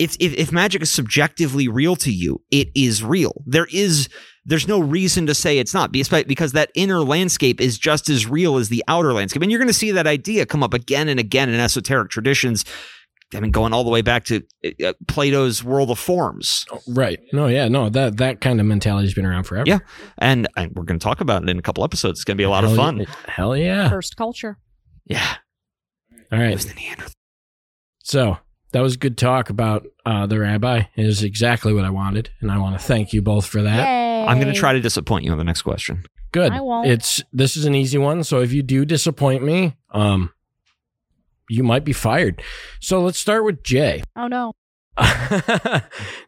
[0.00, 3.42] if, if, if magic is subjectively real to you, it is real.
[3.46, 4.08] There is
[4.50, 8.56] there's no reason to say it's not because that inner landscape is just as real
[8.56, 9.42] as the outer landscape.
[9.42, 12.64] And you're going to see that idea come up again and again in esoteric traditions.
[13.32, 14.42] I mean, going all the way back to
[14.84, 16.66] uh, Plato's World of Forms.
[16.88, 17.20] Right.
[17.32, 19.68] No, yeah, no, that that kind of mentality has been around forever.
[19.68, 19.78] Yeah,
[20.18, 22.18] and, and we're going to talk about it in a couple episodes.
[22.18, 22.96] It's going to be a lot hell of fun.
[22.98, 23.06] Yeah.
[23.26, 23.88] Hell yeah!
[23.88, 24.58] First culture.
[25.04, 25.36] Yeah.
[26.32, 26.74] All right.
[28.02, 28.38] So
[28.72, 30.82] that was good talk about uh, the rabbi.
[30.96, 33.86] It is exactly what I wanted, and I want to thank you both for that.
[33.86, 34.09] Yay.
[34.28, 36.04] I'm going to try to disappoint you on the next question.
[36.32, 36.52] Good.
[36.52, 36.86] I won't.
[36.86, 40.32] It's this is an easy one, so if you do disappoint me, um,
[41.48, 42.42] you might be fired.
[42.80, 44.02] So let's start with Jay.
[44.16, 44.52] Oh no.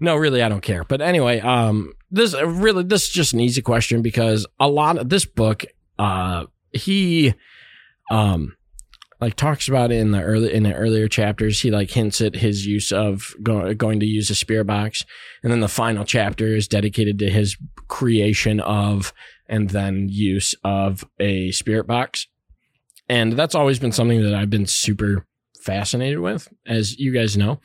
[0.00, 0.82] no, really, I don't care.
[0.84, 5.08] But anyway, um, this really this is just an easy question because a lot of
[5.08, 5.64] this book,
[5.98, 7.34] uh, he,
[8.10, 8.56] um
[9.22, 11.60] like talks about it in the early in the earlier chapters.
[11.60, 15.04] He like hints at his use of go, going to use a spirit box,
[15.44, 17.56] and then the final chapter is dedicated to his
[17.86, 19.14] creation of
[19.48, 22.26] and then use of a spirit box.
[23.08, 25.24] And that's always been something that I've been super
[25.60, 27.60] fascinated with, as you guys know.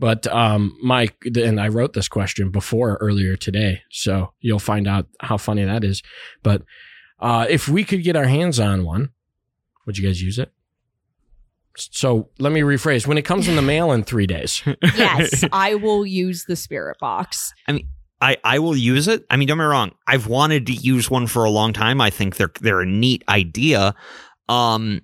[0.00, 5.06] But um, Mike, and I wrote this question before earlier today, so you'll find out
[5.20, 6.02] how funny that is.
[6.42, 6.62] But
[7.20, 9.10] uh, if we could get our hands on one,
[9.86, 10.50] would you guys use it?
[11.78, 13.06] So let me rephrase.
[13.06, 14.62] When it comes in the mail in three days.
[14.82, 17.52] yes, I will use the spirit box.
[17.66, 17.88] I mean,
[18.20, 19.24] I, I will use it.
[19.28, 19.92] I mean, don't get me wrong.
[20.06, 22.00] I've wanted to use one for a long time.
[22.00, 23.94] I think they're they're a neat idea.
[24.48, 25.02] Um,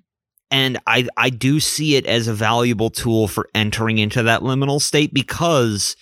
[0.49, 4.81] and I I do see it as a valuable tool for entering into that liminal
[4.81, 5.95] state because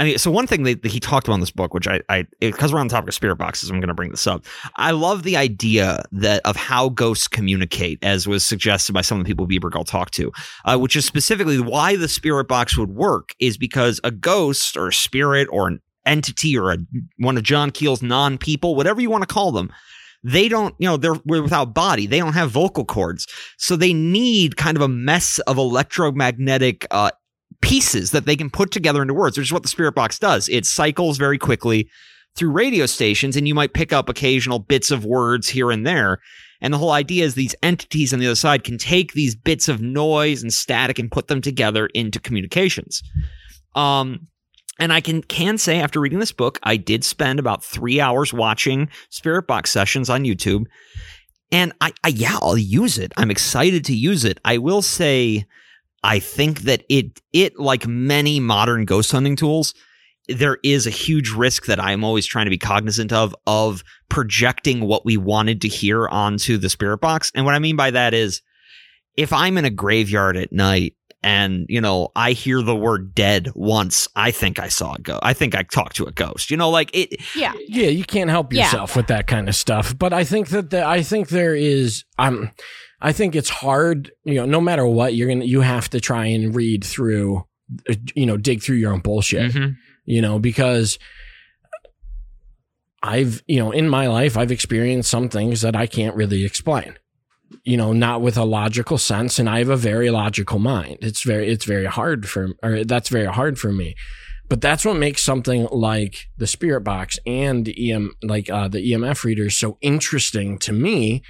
[0.00, 2.26] I mean, so one thing that, he talked about in this book, which I, I
[2.40, 4.46] because we're on the topic of spirit boxes, I'm going to bring this up.
[4.76, 9.26] I love the idea that of how ghosts communicate, as was suggested by some of
[9.26, 10.32] the people Bebergal talked to,
[10.64, 14.88] uh, which is specifically why the spirit box would work is because a ghost or
[14.88, 16.78] a spirit or an entity or a,
[17.18, 19.70] one of John Keel's non people, whatever you want to call them,
[20.22, 22.06] they don't, you know, they're we're without body.
[22.06, 23.26] They don't have vocal cords.
[23.58, 27.10] So they need kind of a mess of electromagnetic uh,
[27.62, 30.48] pieces that they can put together into words, which is what the spirit box does.
[30.48, 31.88] It cycles very quickly
[32.36, 36.18] through radio stations, and you might pick up occasional bits of words here and there.
[36.60, 39.68] And the whole idea is these entities on the other side can take these bits
[39.68, 43.02] of noise and static and put them together into communications.
[43.74, 44.28] Um,
[44.78, 48.32] and I can can say after reading this book, I did spend about three hours
[48.32, 50.64] watching Spirit Box sessions on YouTube,
[51.52, 53.12] and I, I yeah, I'll use it.
[53.16, 54.40] I'm excited to use it.
[54.44, 55.44] I will say,
[56.02, 59.74] I think that it it like many modern ghost hunting tools,
[60.28, 64.80] there is a huge risk that I'm always trying to be cognizant of of projecting
[64.82, 67.30] what we wanted to hear onto the Spirit Box.
[67.34, 68.42] And what I mean by that is,
[69.16, 73.50] if I'm in a graveyard at night and you know i hear the word dead
[73.54, 76.56] once i think i saw a ghost i think i talked to a ghost you
[76.56, 77.52] know like it Yeah.
[77.68, 78.62] Yeah, you can't help Yeah.
[78.64, 79.94] yourself with that kind of stuff.
[79.98, 82.52] But I think that the, I think there is um
[83.00, 86.00] I think it's hard, you know, no matter what, you're going to you have to
[86.00, 87.44] try and read through
[88.16, 89.76] you know, dig through your own bullshit, Mhm.
[90.04, 90.98] you know, because
[93.02, 96.94] I've, you know, in my life I've experienced some things that I can't really explain.
[97.64, 100.98] You know, not with a logical sense and I have a very logical mind.
[101.00, 103.94] It's very it's very hard for or that's very hard for me.
[104.48, 109.24] But that's what makes something like the spirit box and EM like uh, the EMF
[109.24, 111.22] readers so interesting to me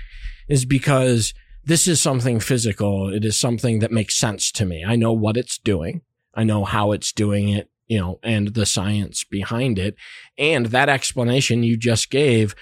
[0.48, 1.32] is because
[1.64, 3.12] this is something physical.
[3.12, 4.84] It is something that makes sense to me.
[4.86, 6.02] I know what it's doing.
[6.34, 9.96] I know how it's doing it, you know, and the science behind it.
[10.38, 12.54] And that explanation you just gave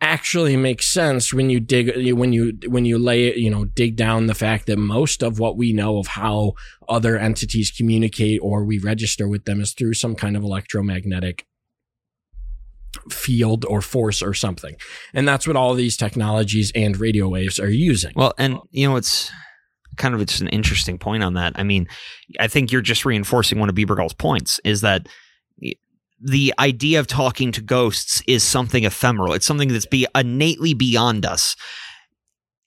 [0.00, 3.96] actually makes sense when you dig when you when you lay it, you know, dig
[3.96, 6.54] down the fact that most of what we know of how
[6.88, 11.46] other entities communicate or we register with them is through some kind of electromagnetic
[13.12, 14.76] field or force or something.
[15.14, 18.12] And that's what all these technologies and radio waves are using.
[18.16, 19.30] Well, and you know, it's
[19.96, 21.52] kind of it's an interesting point on that.
[21.56, 21.86] I mean,
[22.38, 25.06] I think you're just reinforcing one of Bebergal's points is that
[26.22, 29.32] the idea of talking to ghosts is something ephemeral.
[29.32, 31.56] It's something that's be innately beyond us.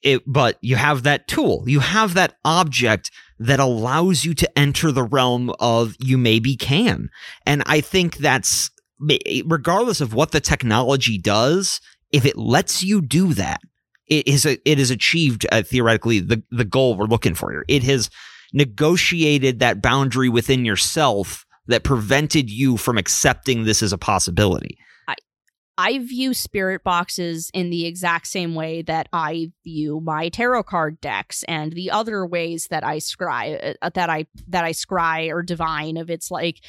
[0.02, 4.92] It, but you have that tool, you have that object that allows you to enter
[4.92, 7.08] the realm of you maybe can.
[7.46, 8.70] And I think that's
[9.44, 11.80] regardless of what the technology does,
[12.12, 13.60] if it lets you do that,
[14.06, 17.64] it is a, it has achieved uh, theoretically the the goal we're looking for here.
[17.68, 18.10] It has
[18.52, 24.78] negotiated that boundary within yourself that prevented you from accepting this as a possibility.
[25.08, 25.14] I
[25.76, 31.00] I view spirit boxes in the exact same way that I view my tarot card
[31.00, 35.42] decks and the other ways that I scry uh, that I that I scry or
[35.42, 36.60] divine of it's like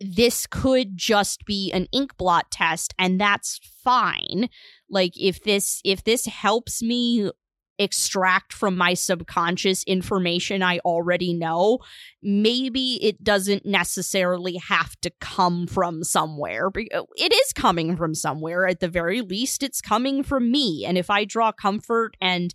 [0.00, 4.48] this could just be an ink blot test and that's fine
[4.88, 7.30] like if this if this helps me
[7.78, 11.78] extract from my subconscious information I already know
[12.22, 16.66] maybe it doesn't necessarily have to come from somewhere.
[16.68, 18.66] Uh, It is coming from somewhere.
[18.66, 20.84] At the very least, it's coming from me.
[20.86, 22.52] And if I draw comfort and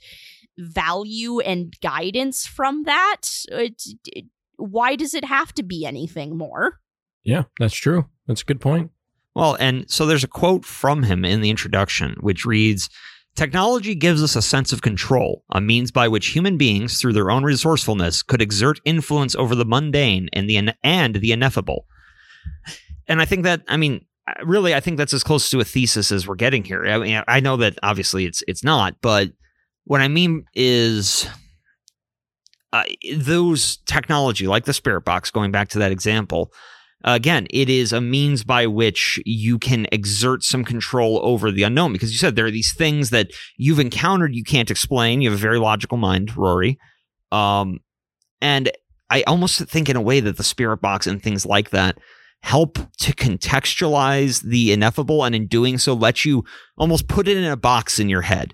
[0.59, 4.25] value and guidance from that, it, it,
[4.57, 6.79] why does it have to be anything more?
[7.25, 8.05] Yeah, that's true.
[8.27, 8.91] That's a good point.
[9.35, 12.89] Well, and so there's a quote from him in the introduction, which reads
[13.35, 17.29] Technology gives us a sense of control, a means by which human beings, through their
[17.29, 21.85] own resourcefulness, could exert influence over the mundane and the, and the ineffable.
[23.09, 24.05] And I think that, I mean,
[24.43, 26.85] really, I think that's as close to a thesis as we're getting here.
[26.85, 29.31] I mean, I know that obviously it's it's not, but
[29.83, 31.27] what I mean is
[32.73, 32.83] uh,
[33.17, 36.51] those technology, like the spirit box, going back to that example,
[37.13, 41.93] again, it is a means by which you can exert some control over the unknown.
[41.93, 45.21] Because you said there are these things that you've encountered you can't explain.
[45.21, 46.79] You have a very logical mind, Rory.
[47.31, 47.79] Um,
[48.41, 48.71] and
[49.09, 51.97] I almost think in a way that the spirit box and things like that
[52.41, 56.43] help to contextualize the ineffable and in doing so let you
[56.77, 58.53] almost put it in a box in your head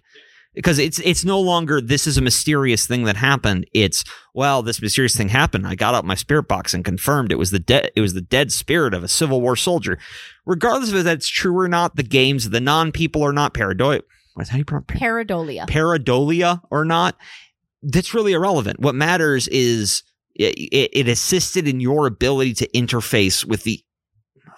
[0.54, 3.66] because it's it's no longer this is a mysterious thing that happened.
[3.74, 5.68] It's well this mysterious thing happened.
[5.68, 8.22] I got out my spirit box and confirmed it was the dead it was the
[8.22, 9.98] dead spirit of a civil war soldier.
[10.46, 14.04] Regardless of if that's true or not the games the non people are not paradoid
[14.34, 15.68] what's how you pronounce Pareidolia.
[15.68, 17.16] pareidolia or not
[17.84, 18.80] that's really irrelevant.
[18.80, 20.04] What matters is
[20.36, 23.82] it, it, it assisted in your ability to interface with the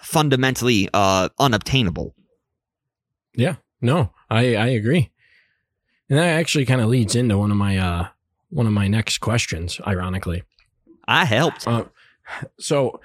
[0.00, 2.14] fundamentally uh unobtainable.
[3.34, 5.10] Yeah, no, I I agree,
[6.08, 8.08] and that actually kind of leads into one of my uh
[8.50, 9.80] one of my next questions.
[9.86, 10.42] Ironically,
[11.06, 11.84] i helped uh,
[12.58, 13.00] so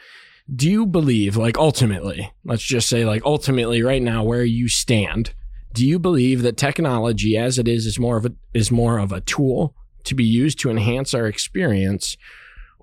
[0.53, 5.33] do you believe like ultimately, let's just say like ultimately right now where you stand,
[5.73, 9.11] Do you believe that technology as it is is more of a is more of
[9.11, 9.75] a tool
[10.05, 12.17] to be used to enhance our experience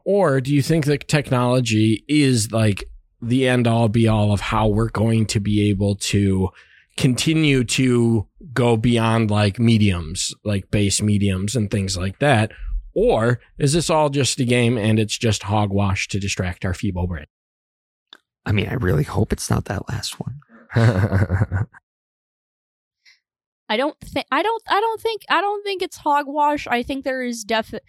[0.04, 2.84] or do you think that technology is like
[3.20, 6.50] the end all be all of how we're going to be able to
[6.96, 12.52] continue to go beyond like mediums, like base mediums and things like that?
[12.94, 17.06] Or is this all just a game and it's just hogwash to distract our feeble
[17.06, 17.26] brain?
[18.46, 20.40] I mean, I really hope it's not that last one.
[23.68, 26.66] I don't think I don't I don't think I don't think it's hogwash.
[26.66, 27.82] I think there is definite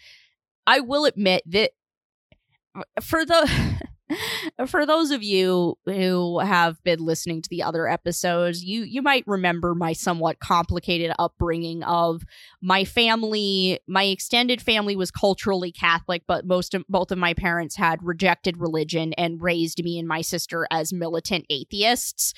[0.65, 1.71] I will admit that
[2.75, 3.79] uh, for the
[4.67, 9.23] for those of you who have been listening to the other episodes, you you might
[9.27, 12.23] remember my somewhat complicated upbringing of
[12.61, 13.79] my family.
[13.87, 18.57] My extended family was culturally Catholic, but most of both of my parents had rejected
[18.57, 22.33] religion and raised me and my sister as militant atheists.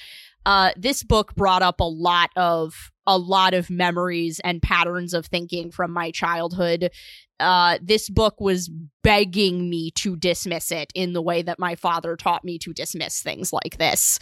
[0.46, 5.26] Uh, this book brought up a lot of a lot of memories and patterns of
[5.26, 6.92] thinking from my childhood.
[7.40, 8.70] Uh, this book was
[9.04, 13.24] begging me to dismiss it in the way that my father taught me to dismiss
[13.24, 14.20] things like this.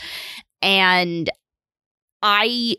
[0.62, 1.30] And
[2.22, 2.78] I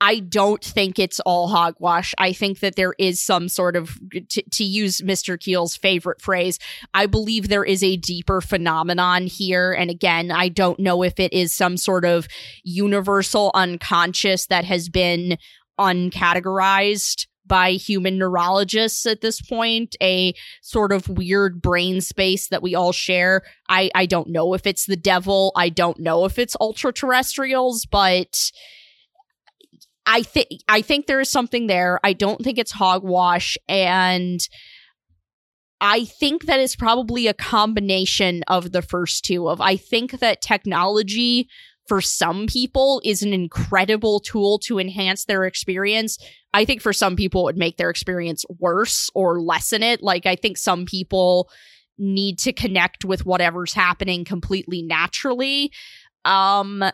[0.00, 2.14] I don't think it's all hogwash.
[2.18, 5.38] I think that there is some sort of, to, to, use Mr.
[5.38, 6.58] Keel's favorite phrase,
[6.92, 9.72] I believe there is a deeper phenomenon here.
[9.72, 12.26] And again, I don't know if it is some sort of
[12.64, 15.38] universal unconscious that has been
[15.78, 22.74] uncategorized by human neurologists at this point, a sort of weird brain space that we
[22.74, 23.42] all share.
[23.68, 25.52] I, I don't know if it's the devil.
[25.54, 28.50] I don't know if it's ultra terrestrials, but
[30.06, 31.98] I think I think there is something there.
[32.04, 34.40] I don't think it's hogwash and
[35.80, 40.40] I think that is probably a combination of the first two of I think that
[40.40, 41.48] technology
[41.86, 46.18] for some people is an incredible tool to enhance their experience.
[46.54, 50.02] I think for some people it would make their experience worse or lessen it.
[50.02, 51.50] Like I think some people
[51.98, 55.70] need to connect with whatever's happening completely naturally.
[56.24, 56.84] Um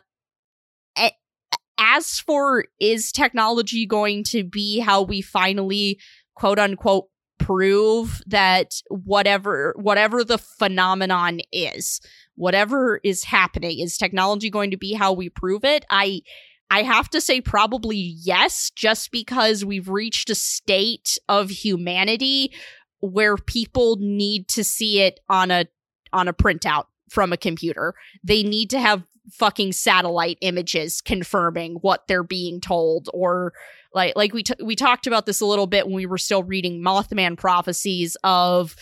[1.81, 5.99] as for is technology going to be how we finally
[6.35, 7.07] quote unquote
[7.39, 12.01] prove that whatever whatever the phenomenon is
[12.35, 15.85] whatever is happening is technology going to be how we prove it?
[15.91, 16.21] I
[16.69, 22.53] i have to say probably yes just because we've reached a state of humanity
[23.01, 25.65] where people need to see it on a
[26.13, 27.95] on a printout from a computer
[28.25, 29.03] they need to have
[29.33, 33.53] fucking satellite images confirming what they're being told or
[33.95, 36.43] like like we t- we talked about this a little bit when we were still
[36.43, 38.75] reading Mothman prophecies of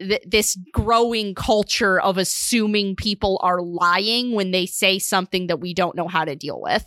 [0.00, 5.74] th- this growing culture of assuming people are lying when they say something that we
[5.74, 6.84] don't know how to deal with.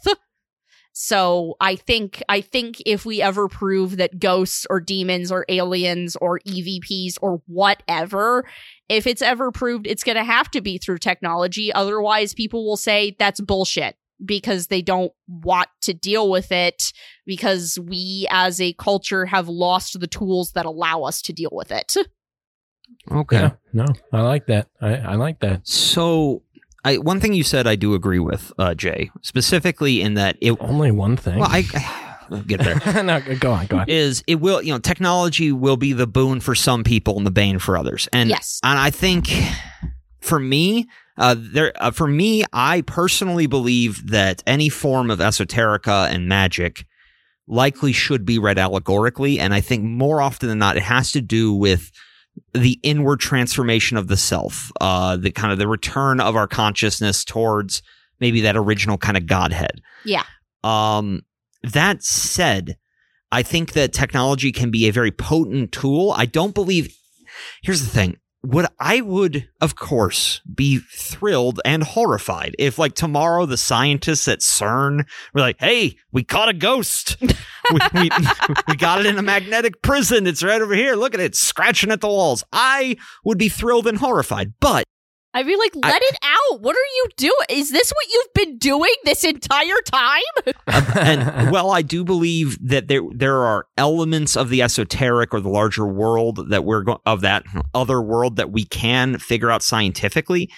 [1.01, 6.17] So I think I think if we ever prove that ghosts or demons or aliens
[6.17, 8.45] or EVPs or whatever,
[8.89, 11.71] if it's ever proved, it's going to have to be through technology.
[11.71, 13.95] Otherwise, people will say that's bullshit
[14.25, 16.91] because they don't want to deal with it
[17.25, 21.71] because we as a culture have lost the tools that allow us to deal with
[21.71, 21.95] it.
[23.11, 23.37] Okay.
[23.37, 24.67] Yeah, no, I like that.
[24.81, 25.67] I, I like that.
[25.67, 26.43] So
[26.85, 30.53] I, one thing you said I do agree with, uh, Jay, specifically in that it.
[30.59, 31.39] Only one thing.
[31.39, 31.63] Well, I,
[32.31, 33.03] I get there.
[33.03, 33.89] no, go on, go on.
[33.89, 37.31] Is it will you know technology will be the boon for some people and the
[37.31, 38.59] bane for others, and Yes.
[38.63, 39.27] and I think
[40.21, 46.07] for me, uh, there uh, for me, I personally believe that any form of esoterica
[46.09, 46.85] and magic
[47.47, 51.21] likely should be read allegorically, and I think more often than not, it has to
[51.21, 51.91] do with
[52.53, 57.23] the inward transformation of the self, uh, the kind of the return of our consciousness
[57.23, 57.81] towards
[58.19, 59.81] maybe that original kind of godhead.
[60.03, 60.23] Yeah.
[60.63, 61.21] Um,
[61.63, 62.77] that said,
[63.31, 66.13] I think that technology can be a very potent tool.
[66.15, 66.95] I don't believe.
[67.61, 68.17] Here's the thing.
[68.43, 74.39] Would I would, of course, be thrilled and horrified if, like, tomorrow the scientists at
[74.39, 77.17] CERN were like, "Hey, we caught a ghost.
[77.19, 77.29] we,
[77.93, 78.09] we,
[78.67, 80.25] we got it in a magnetic prison.
[80.25, 80.95] It's right over here.
[80.95, 84.85] Look at it, scratching at the walls." I would be thrilled and horrified, but
[85.33, 86.61] I'd be like, let it out.
[86.61, 87.33] What are you doing?
[87.49, 90.21] Is this what you've been doing this entire time?
[90.67, 95.41] Um, and well, I do believe that there there are elements of the esoteric or
[95.41, 99.63] the larger world that we're go- of that other world that we can figure out
[99.63, 100.49] scientifically.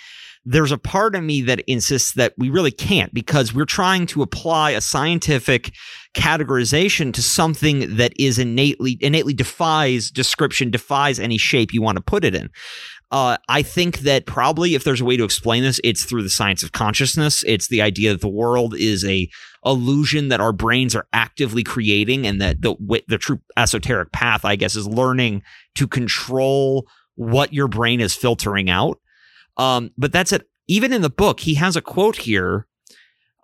[0.44, 4.22] There's a part of me that insists that we really can't because we're trying to
[4.22, 5.74] apply a scientific
[6.14, 12.04] categorization to something that is innately innately defies description, defies any shape you want to
[12.04, 12.50] put it in.
[13.12, 16.30] Uh, I think that probably if there's a way to explain this, it's through the
[16.30, 17.44] science of consciousness.
[17.44, 19.30] It's the idea that the world is a
[19.66, 22.76] illusion that our brains are actively creating, and that the
[23.08, 25.44] the true esoteric path, I guess, is learning
[25.76, 29.00] to control what your brain is filtering out.
[29.58, 30.48] Um, but that's it.
[30.68, 32.66] Even in the book, he has a quote here,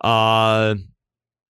[0.01, 0.75] uh,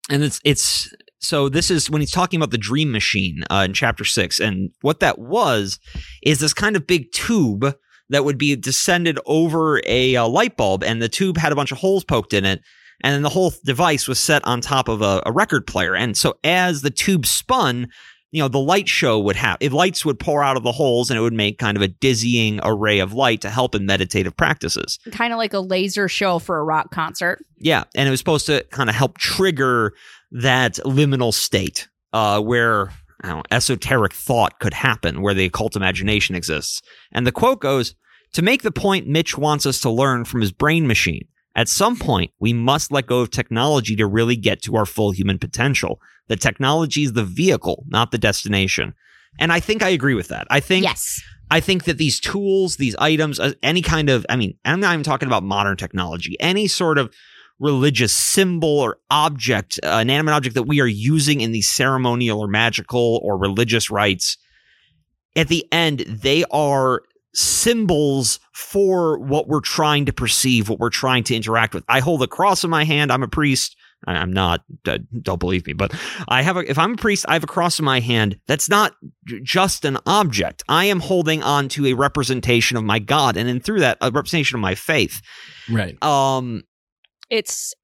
[0.09, 3.73] and it's it's so this is when he's talking about the dream machine uh, in
[3.73, 5.81] chapter six, and what that was
[6.23, 7.75] is this kind of big tube
[8.11, 11.73] that would be descended over a, uh, light bulb, and the tube had a bunch
[11.73, 12.61] of holes poked in it,
[13.03, 16.17] and then the whole device was set on top of a, a record player, and
[16.17, 17.89] so as the tube spun,
[18.35, 21.17] you know, the light show would have, lights would pour out of the holes and
[21.17, 24.99] it would make kind of a dizzying array of light to help in meditative practices.
[25.13, 27.45] Kind of like a laser show for a rock concert.
[27.59, 27.85] Yeah.
[27.95, 29.93] And it was supposed to kind of help trigger
[30.33, 32.91] that liminal state uh, where
[33.29, 36.83] know, esoteric thought could happen, where the occult imagination exists.
[37.13, 37.95] And the quote goes
[38.35, 41.97] To make the point Mitch wants us to learn from his brain machine, at some
[41.97, 46.01] point, we must let go of technology to really get to our full human potential.
[46.29, 48.95] The technology is the vehicle, not the destination.
[49.39, 50.47] And I think I agree with that.
[50.51, 51.21] I think Yes.
[51.51, 54.95] I think that these tools, these items, uh, any kind of, I mean, I'm not
[54.95, 57.15] even talking about modern technology, any sort of
[57.59, 62.49] religious symbol or object, uh, inanimate object that we are using in these ceremonial or
[62.49, 64.37] magical or religious rites,
[65.37, 67.03] at the end, they are
[67.35, 71.85] symbols for what we're trying to perceive, what we're trying to interact with.
[71.89, 73.11] I hold a cross in my hand.
[73.11, 73.77] I'm a priest.
[74.07, 74.63] I'm not.
[74.85, 75.95] Don't believe me, but
[76.29, 76.71] I have a.
[76.71, 78.39] If I'm a priest, I have a cross in my hand.
[78.47, 78.95] That's not
[79.43, 80.63] just an object.
[80.69, 84.11] I am holding on to a representation of my God, and then through that, a
[84.11, 85.23] representation of my faith.
[85.71, 86.01] Right.
[86.03, 86.65] Um,
[87.31, 87.75] it's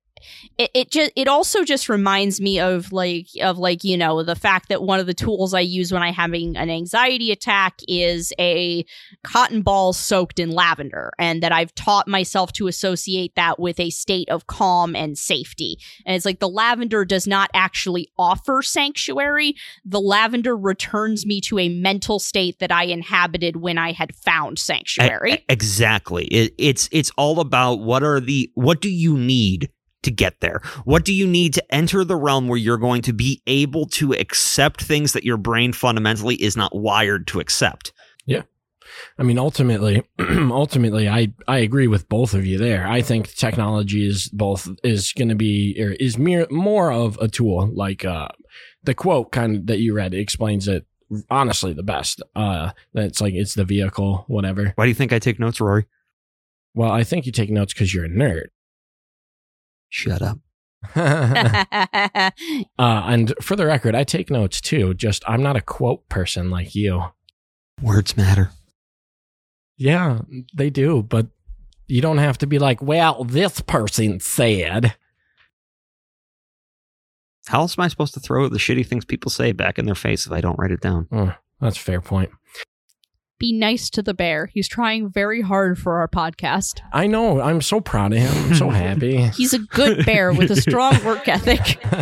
[0.58, 4.36] it, it just it also just reminds me of like of like you know the
[4.36, 8.32] fact that one of the tools I use when I'm having an anxiety attack is
[8.38, 8.84] a
[9.24, 13.90] cotton ball soaked in lavender and that I've taught myself to associate that with a
[13.90, 15.78] state of calm and safety.
[16.06, 19.54] And it's like the lavender does not actually offer sanctuary.
[19.84, 24.58] The lavender returns me to a mental state that I inhabited when I had found
[24.58, 25.34] sanctuary.
[25.34, 26.24] E- exactly.
[26.26, 29.70] It, it's it's all about what are the what do you need
[30.02, 30.60] to get there?
[30.84, 34.12] What do you need to enter the realm where you're going to be able to
[34.12, 37.92] accept things that your brain fundamentally is not wired to accept?
[38.26, 38.42] Yeah.
[39.18, 42.86] I mean, ultimately, ultimately, I I agree with both of you there.
[42.86, 47.28] I think technology is both is going to be or is mere, more of a
[47.28, 47.70] tool.
[47.72, 48.28] Like uh,
[48.82, 50.86] the quote kind of that you read explains it
[51.30, 52.22] honestly the best.
[52.34, 54.72] Uh, that's like it's the vehicle, whatever.
[54.76, 55.86] Why do you think I take notes, Rory?
[56.74, 58.46] Well, I think you take notes because you're a nerd.
[59.90, 60.38] Shut up.
[60.96, 62.30] uh,
[62.78, 64.94] and for the record, I take notes too.
[64.94, 67.04] Just I'm not a quote person like you.
[67.82, 68.50] Words matter.
[69.76, 70.20] Yeah,
[70.54, 71.26] they do, but
[71.86, 74.94] you don't have to be like, well, this person said.
[77.46, 79.94] How else am I supposed to throw the shitty things people say back in their
[79.94, 81.08] face if I don't write it down?
[81.10, 82.30] Oh, that's a fair point.
[83.40, 84.50] Be nice to the bear.
[84.52, 86.80] He's trying very hard for our podcast.
[86.92, 87.40] I know.
[87.40, 88.32] I'm so proud of him.
[88.32, 89.16] I'm so happy.
[89.34, 91.84] He's a good bear with a strong work ethic.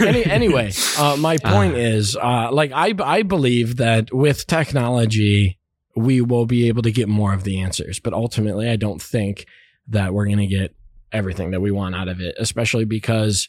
[0.00, 5.58] Any, anyway, uh, my point is, uh, like, I I believe that with technology,
[5.96, 7.98] we will be able to get more of the answers.
[7.98, 9.46] But ultimately, I don't think
[9.88, 10.74] that we're going to get
[11.10, 13.48] everything that we want out of it, especially because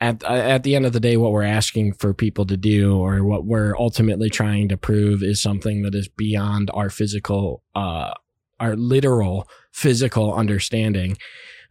[0.00, 3.22] at at the end of the day, what we're asking for people to do, or
[3.22, 8.12] what we're ultimately trying to prove, is something that is beyond our physical, uh,
[8.58, 11.16] our literal physical understanding.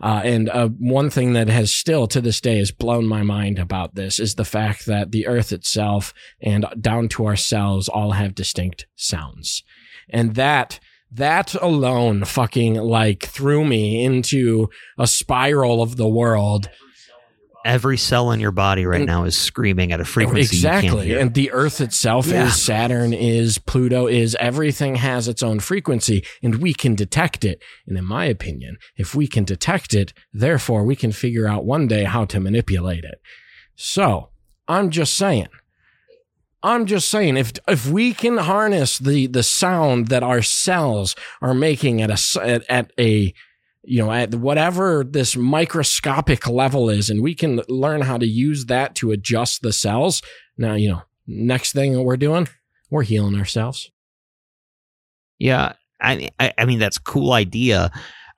[0.01, 3.59] Uh, and uh, one thing that has still to this day has blown my mind
[3.59, 8.34] about this is the fact that the earth itself and down to ourselves all have
[8.34, 9.61] distinct sounds.
[10.09, 10.80] And that,
[11.11, 16.69] that alone fucking like threw me into a spiral of the world.
[17.66, 21.18] Every cell in your body right now is screaming at a frequency you can't exactly.
[21.20, 22.47] And the earth itself Yeah.
[22.47, 27.62] is Saturn is Pluto is everything has its own frequency and we can detect it.
[27.86, 31.88] And in my opinion, if we can detect it, therefore we can figure out one
[31.88, 33.22] day how to manipulate it.
[33.76, 34.30] So
[34.68, 35.47] I'm just saying,
[36.64, 41.53] I'm just saying, if if we can harness the the sound that our cells are
[41.53, 43.34] making at a at, at a
[43.89, 48.65] you know at whatever this microscopic level is, and we can learn how to use
[48.65, 50.21] that to adjust the cells.
[50.57, 52.47] Now you know, next thing that we're doing,
[52.91, 53.89] we're healing ourselves.
[55.39, 57.91] Yeah, I, I I mean that's cool idea.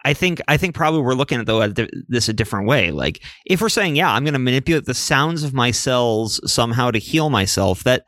[0.04, 1.78] I think I think probably we're looking at though at
[2.08, 2.92] this a different way.
[2.92, 6.92] Like if we're saying, yeah, I'm going to manipulate the sounds of my cells somehow
[6.92, 7.84] to heal myself.
[7.84, 8.06] That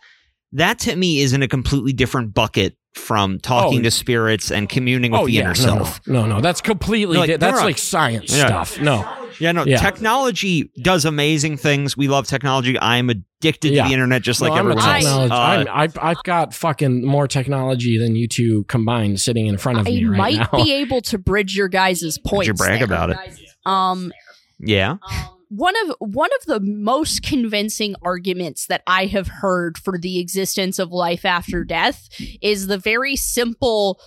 [0.53, 3.83] that to me is in a completely different bucket from talking Oh.
[3.83, 6.01] to spirits and communing with oh the yeah, inner no, self.
[6.07, 7.17] no, no, no, that's completely.
[7.17, 8.47] Like, di- that's "Nora." like science Yeah.
[8.63, 8.79] stuff.
[8.79, 9.07] No,
[9.39, 9.77] Yeah, no, Yeah.
[9.77, 11.97] technology does amazing things.
[11.97, 12.79] We love technology.
[12.79, 13.81] I'm addicted Yeah.
[13.83, 15.05] to the internet just like I'm everyone else.
[15.31, 19.79] Uh, I'm, I've I've got fucking more technology than you two combined sitting in front
[19.79, 20.63] of I me right might now.
[20.63, 22.47] be able to bridge your guys' points.
[22.47, 22.85] you brag there.
[22.85, 23.17] about it?
[23.65, 24.11] Um,
[24.59, 24.97] yeah.
[25.56, 30.80] One of one of the most convincing arguments that I have heard for the existence
[30.80, 32.10] of life after death
[32.41, 33.99] is the very simple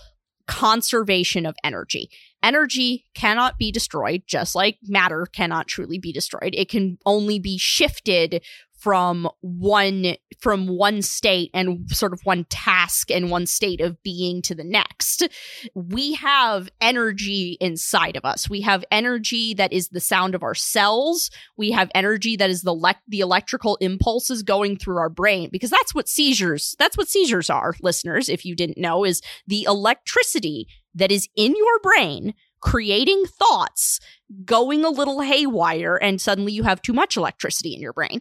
[0.48, 2.10] conservation of energy.
[2.42, 6.54] Energy cannot be destroyed, just like matter cannot truly be destroyed.
[6.56, 8.44] It can only be shifted
[8.86, 14.40] from one from one state and sort of one task and one state of being
[14.40, 15.26] to the next.
[15.74, 18.48] We have energy inside of us.
[18.48, 21.32] We have energy that is the sound of our cells.
[21.56, 25.70] We have energy that is the le- the electrical impulses going through our brain because
[25.70, 30.68] that's what seizures that's what seizures are listeners if you didn't know is the electricity
[30.94, 34.00] that is in your brain creating thoughts
[34.44, 38.20] going a little haywire and suddenly you have too much electricity in your brain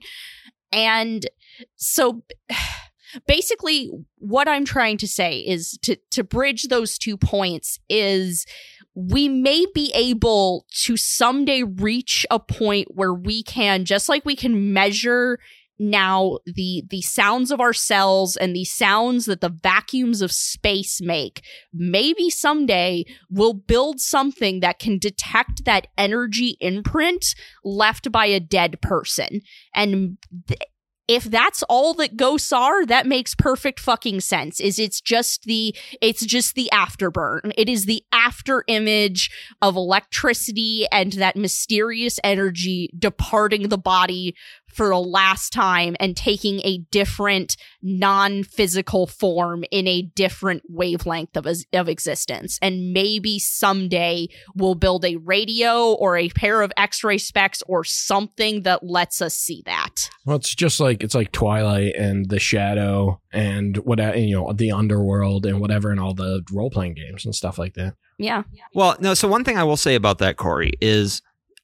[0.75, 1.27] and
[1.75, 2.21] so
[3.27, 8.45] basically what i'm trying to say is to to bridge those two points is
[8.93, 14.35] we may be able to someday reach a point where we can just like we
[14.35, 15.39] can measure
[15.79, 21.01] now the the sounds of our cells and the sounds that the vacuums of space
[21.01, 28.39] make maybe someday we'll build something that can detect that energy imprint left by a
[28.39, 29.41] dead person
[29.73, 30.17] and
[30.47, 30.59] th-
[31.07, 34.59] if that's all that ghosts are, that makes perfect fucking sense.
[34.59, 37.53] Is it's just the it's just the afterburn.
[37.57, 39.29] It is the after image
[39.61, 44.35] of electricity and that mysterious energy departing the body
[44.75, 51.47] for the last time and taking a different non-physical form in a different wavelength of
[51.73, 52.59] of existence.
[52.61, 58.63] And maybe someday we'll build a radio or a pair of x-ray specs or something
[58.63, 60.09] that lets us see that.
[60.25, 64.71] Well, it's just like it's like Twilight and The Shadow and what you know the
[64.71, 67.95] Underworld and whatever and all the role playing games and stuff like that.
[68.17, 68.43] Yeah.
[68.73, 69.13] Well, no.
[69.13, 71.21] So one thing I will say about that, Corey, is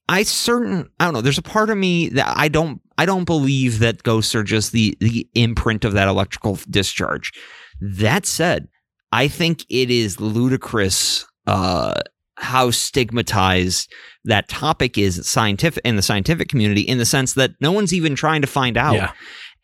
[0.10, 1.22] I certain I don't know.
[1.22, 4.74] There's a part of me that I don't I don't believe that ghosts are just
[4.74, 7.32] the the imprint of that electrical discharge.
[7.80, 8.68] That said,
[9.12, 12.00] I think it is ludicrous uh,
[12.36, 13.92] how stigmatized
[14.26, 18.14] that topic is scientific in the scientific community in the sense that no one's even
[18.14, 18.94] trying to find out.
[18.94, 19.14] Yeah,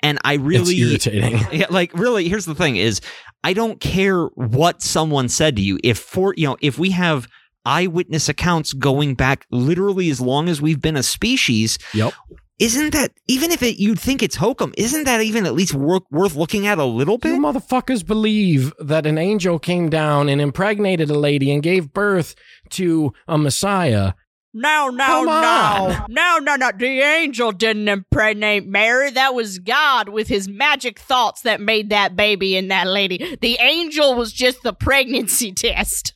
[0.01, 1.39] And I it's really irritating.
[1.51, 3.01] yeah, like really, here's the thing: is
[3.43, 5.77] I don't care what someone said to you.
[5.83, 7.27] If for you know, if we have
[7.65, 12.13] eyewitness accounts going back literally as long as we've been a species, Yep.
[12.60, 14.74] Isn't that even if it you'd think it's hokum?
[14.78, 17.34] Isn't that even at least worth worth looking at a little bit?
[17.34, 17.55] You bit?
[17.55, 22.36] motherfuckers believe that an angel came down and impregnated a lady and gave birth
[22.72, 24.14] to a Messiah.
[24.53, 26.05] No, no, no.
[26.10, 26.72] No, no, no.
[26.76, 29.12] The angel didn't impregnate Mary.
[29.12, 33.38] That was God with his magic thoughts that made that baby and that lady.
[33.39, 36.14] The angel was just the pregnancy test.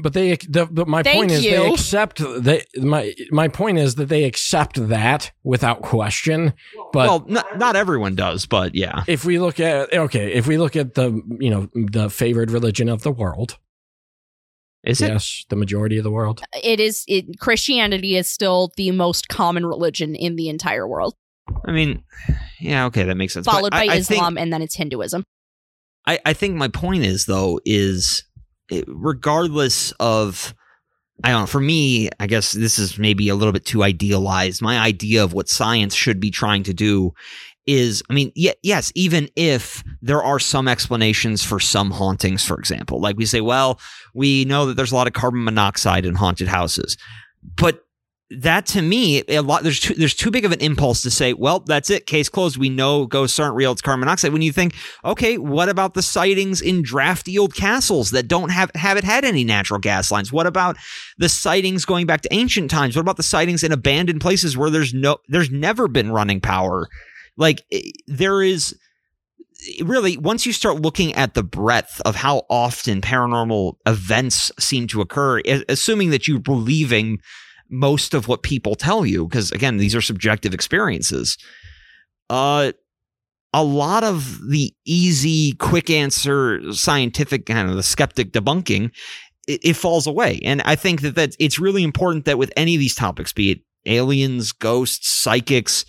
[0.00, 2.22] But they, the, the, my Thank point is, they accept.
[2.42, 6.52] They, my my point is that they accept that without question.
[6.92, 9.04] But well, not, not everyone does, but yeah.
[9.08, 12.88] if we look at okay, if we look at the you know the favored religion
[12.88, 13.58] of the world,
[14.84, 15.08] Is it?
[15.08, 16.42] yes, the majority of the world.
[16.54, 21.14] Uh, it is it, Christianity is still the most common religion in the entire world,
[21.64, 22.04] I mean,
[22.60, 23.46] yeah, okay, that makes sense.
[23.46, 25.24] But followed by I- I think- Islam and then it's Hinduism.
[26.06, 28.24] I, I think my point is though is
[28.70, 30.54] it- regardless of
[31.24, 34.62] I don't know for me I guess this is maybe a little bit too idealized.
[34.62, 37.12] My idea of what science should be trying to do
[37.66, 42.58] is I mean yeah, yes even if there are some explanations for some hauntings for
[42.58, 43.00] example.
[43.00, 43.80] Like we say well
[44.14, 46.96] we know that there's a lot of carbon monoxide in haunted houses.
[47.56, 47.84] But
[48.30, 51.32] that to me a lot there's too there's too big of an impulse to say
[51.32, 54.32] well that's it case closed we know ghosts aren't real it's carbon monoxide.
[54.32, 54.74] When you think
[55.04, 59.44] okay what about the sightings in drafty old castles that don't have haven't had any
[59.44, 60.30] natural gas lines?
[60.30, 60.76] What about
[61.16, 62.96] the sightings going back to ancient times?
[62.96, 66.88] What about the sightings in abandoned places where there's no there's never been running power?
[67.38, 68.78] Like eh, there is
[69.80, 75.00] really once you start looking at the breadth of how often paranormal events seem to
[75.00, 77.18] occur assuming that you're believing
[77.70, 81.38] most of what people tell you because again these are subjective experiences.
[82.30, 82.72] Uh
[83.54, 88.90] a lot of the easy quick answer scientific kind of the skeptic debunking
[89.46, 90.40] it, it falls away.
[90.44, 93.52] And i think that that's it's really important that with any of these topics be
[93.52, 95.84] it aliens ghosts psychics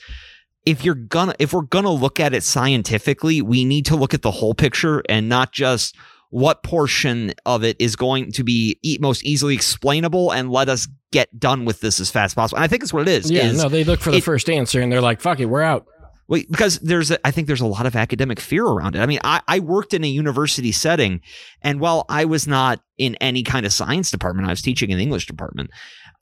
[0.66, 4.22] if you're gonna if we're gonna look at it scientifically we need to look at
[4.22, 5.96] the whole picture and not just
[6.30, 10.88] what portion of it is going to be e- most easily explainable and let us
[11.12, 12.58] get done with this as fast as possible.
[12.58, 13.32] And I think that's what it is.
[13.32, 15.46] Yeah, is- no, they look for the it- first answer and they're like, "Fuck it,
[15.46, 15.86] we're out."
[16.28, 19.00] Well, because there's, a, I think there's a lot of academic fear around it.
[19.00, 21.22] I mean, I, I worked in a university setting,
[21.64, 24.98] and while I was not in any kind of science department, I was teaching in
[24.98, 25.72] the English department.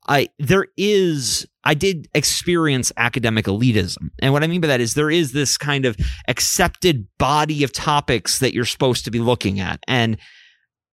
[0.08, 4.94] I there is, I did experience academic elitism, and what I mean by that is
[4.94, 5.98] there is this kind of
[6.30, 10.18] accepted body of topics that you're supposed to be looking at, and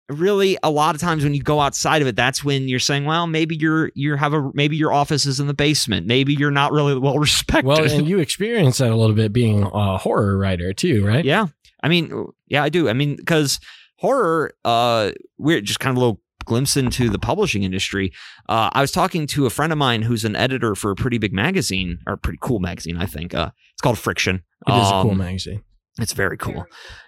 [0.08, 3.06] really a lot of times when you go outside of it that's when you're saying
[3.06, 6.50] well maybe you're you have a maybe your office is in the basement maybe you're
[6.50, 10.36] not really well respected Well, and you experience that a little bit being a horror
[10.36, 11.24] writer too, right?
[11.24, 11.46] Yeah.
[11.82, 12.88] I mean, yeah, I do.
[12.88, 13.60] I mean, because
[13.98, 18.12] horror, uh, we're just kind of a little glimpse into the publishing industry.
[18.48, 21.18] Uh, I was talking to a friend of mine who's an editor for a pretty
[21.18, 23.34] big magazine, or a pretty cool magazine, I think.
[23.34, 24.42] Uh, it's called Friction.
[24.66, 25.62] It is a cool Um, magazine.
[26.00, 26.64] It's very cool.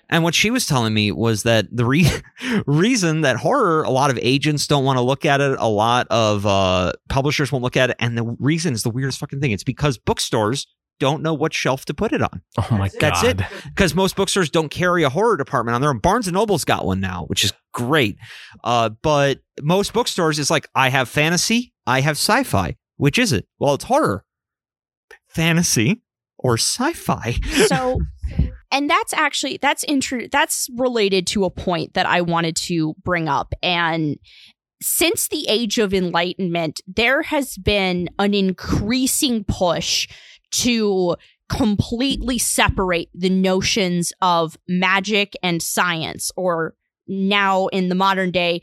[0.09, 2.09] And what she was telling me was that the re-
[2.66, 6.07] reason that horror, a lot of agents don't want to look at it, a lot
[6.11, 9.51] of uh, publishers won't look at it, and the reason is the weirdest fucking thing.
[9.51, 10.66] It's because bookstores
[10.99, 13.01] don't know what shelf to put it on Oh my god.
[13.01, 13.40] That's it.
[13.66, 15.99] because most bookstores don't carry a horror department on their own.
[15.99, 18.16] Barnes and Noble's got one now, which is great.
[18.64, 22.76] Uh, but most bookstores is like, I have fantasy, I have sci-fi.
[22.97, 23.47] Which is it?
[23.59, 24.24] Well, it's horror,
[25.28, 26.03] fantasy,
[26.38, 27.32] or sci-fi.
[27.66, 28.01] so
[28.72, 33.28] and that's actually that's intro that's related to a point that i wanted to bring
[33.28, 34.16] up and
[34.82, 40.09] since the age of enlightenment there has been an increasing push
[40.51, 41.16] to
[41.49, 46.74] completely separate the notions of magic and science or
[47.07, 48.61] now in the modern day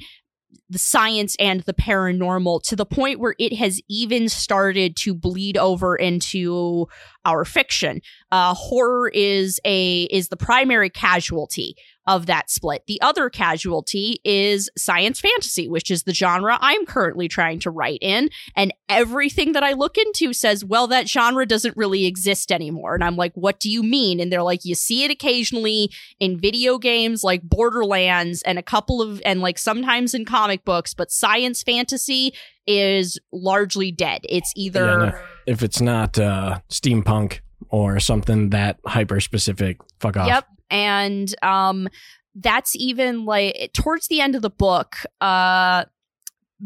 [0.70, 5.58] the science and the paranormal to the point where it has even started to bleed
[5.58, 6.88] over into
[7.26, 8.02] our fiction.
[8.32, 11.76] Uh, horror is a is the primary casualty
[12.06, 12.84] of that split.
[12.88, 18.00] The other casualty is science fantasy, which is the genre I'm currently trying to write
[18.02, 18.30] in.
[18.56, 22.94] And everything that I look into says, well, that genre doesn't really exist anymore.
[22.94, 24.20] And I'm like, what do you mean?
[24.20, 29.02] And they're like, you see it occasionally in video games like Borderlands and a couple
[29.02, 32.34] of, and like sometimes in comic books, but science fantasy
[32.68, 34.22] is largely dead.
[34.28, 34.86] It's either.
[34.86, 35.22] Yeah, no.
[35.46, 40.28] If it's not uh, steampunk or something that hyper specific, fuck off.
[40.28, 40.48] Yep.
[40.70, 41.88] And um
[42.36, 45.86] that's even like towards the end of the book, uh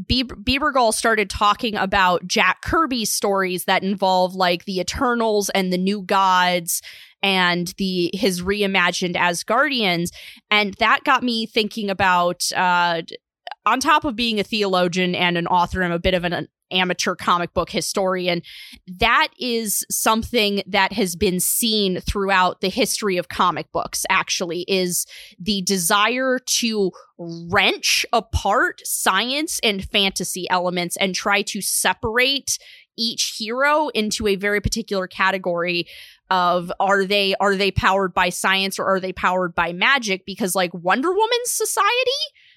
[0.05, 5.77] Bieber, Bebergal started talking about Jack Kirby's stories that involve like the Eternals and the
[5.77, 6.83] New Gods
[7.23, 10.09] and the his reimagined Asgardians,
[10.51, 12.51] and that got me thinking about.
[12.55, 13.01] Uh,
[13.65, 17.15] on top of being a theologian and an author, I'm a bit of an amateur
[17.15, 18.41] comic book historian.
[18.87, 25.05] That is something that has been seen throughout the history of comic books, actually, is
[25.39, 32.57] the desire to wrench apart science and fantasy elements and try to separate
[32.97, 35.87] each hero into a very particular category
[36.29, 40.55] of are they are they powered by science or are they powered by magic because
[40.55, 41.87] like Wonder Woman's society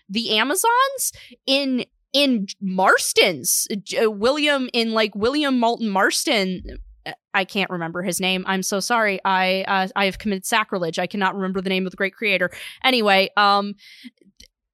[0.08, 1.12] the Amazons
[1.46, 3.66] in in Marston's
[4.00, 6.62] uh, William in like William Moulton Marston
[7.32, 8.44] I can't remember his name.
[8.46, 9.20] I'm so sorry.
[9.24, 10.98] I uh, I have committed sacrilege.
[10.98, 12.50] I cannot remember the name of the great creator.
[12.84, 13.74] Anyway, um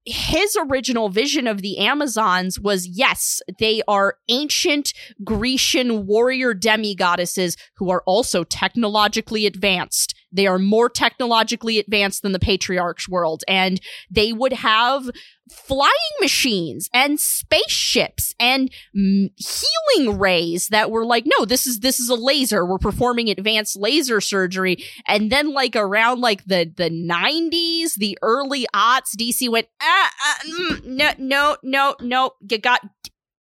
[0.06, 4.92] his original vision of the Amazons was yes, they are ancient
[5.24, 10.14] Grecian warrior demigoddesses who are also technologically advanced.
[10.30, 15.10] They are more technologically advanced than the patriarch's world, and they would have
[15.50, 22.08] flying machines and spaceships and healing rays that were like no this is this is
[22.08, 22.64] a laser.
[22.64, 24.84] We're performing advanced laser surgery.
[25.06, 30.10] And then like around like the the 90s the early aughts dc went ah
[30.46, 32.80] mm, no no no no you got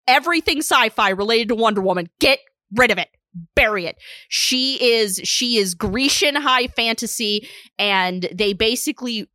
[0.08, 2.10] everything sci-fi related to wonder woman.
[2.20, 2.40] Get
[2.74, 3.10] rid of it.
[3.56, 3.98] Bury it.
[4.30, 7.48] She is she is grecian high fantasy
[7.78, 9.30] and they basically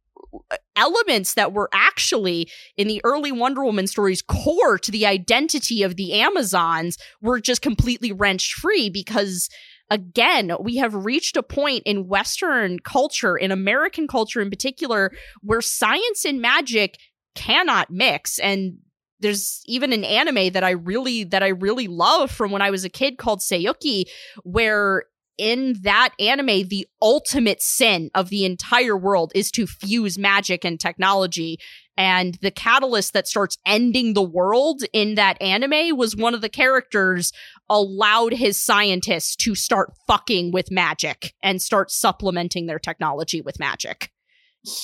[0.77, 5.97] elements that were actually in the early Wonder Woman stories core to the identity of
[5.97, 9.49] the Amazons were just completely wrenched free because
[9.91, 15.11] again we have reached a point in western culture in American culture in particular
[15.43, 16.97] where science and magic
[17.35, 18.39] cannot mix.
[18.39, 18.79] And
[19.21, 22.85] there's even an anime that I really that I really love from when I was
[22.85, 24.05] a kid called Saiyuki
[24.43, 25.05] where
[25.41, 30.79] in that anime, the ultimate sin of the entire world is to fuse magic and
[30.79, 31.59] technology.
[31.97, 36.51] And the catalyst that starts ending the world in that anime was one of the
[36.51, 37.33] characters
[37.71, 44.11] allowed his scientists to start fucking with magic and start supplementing their technology with magic.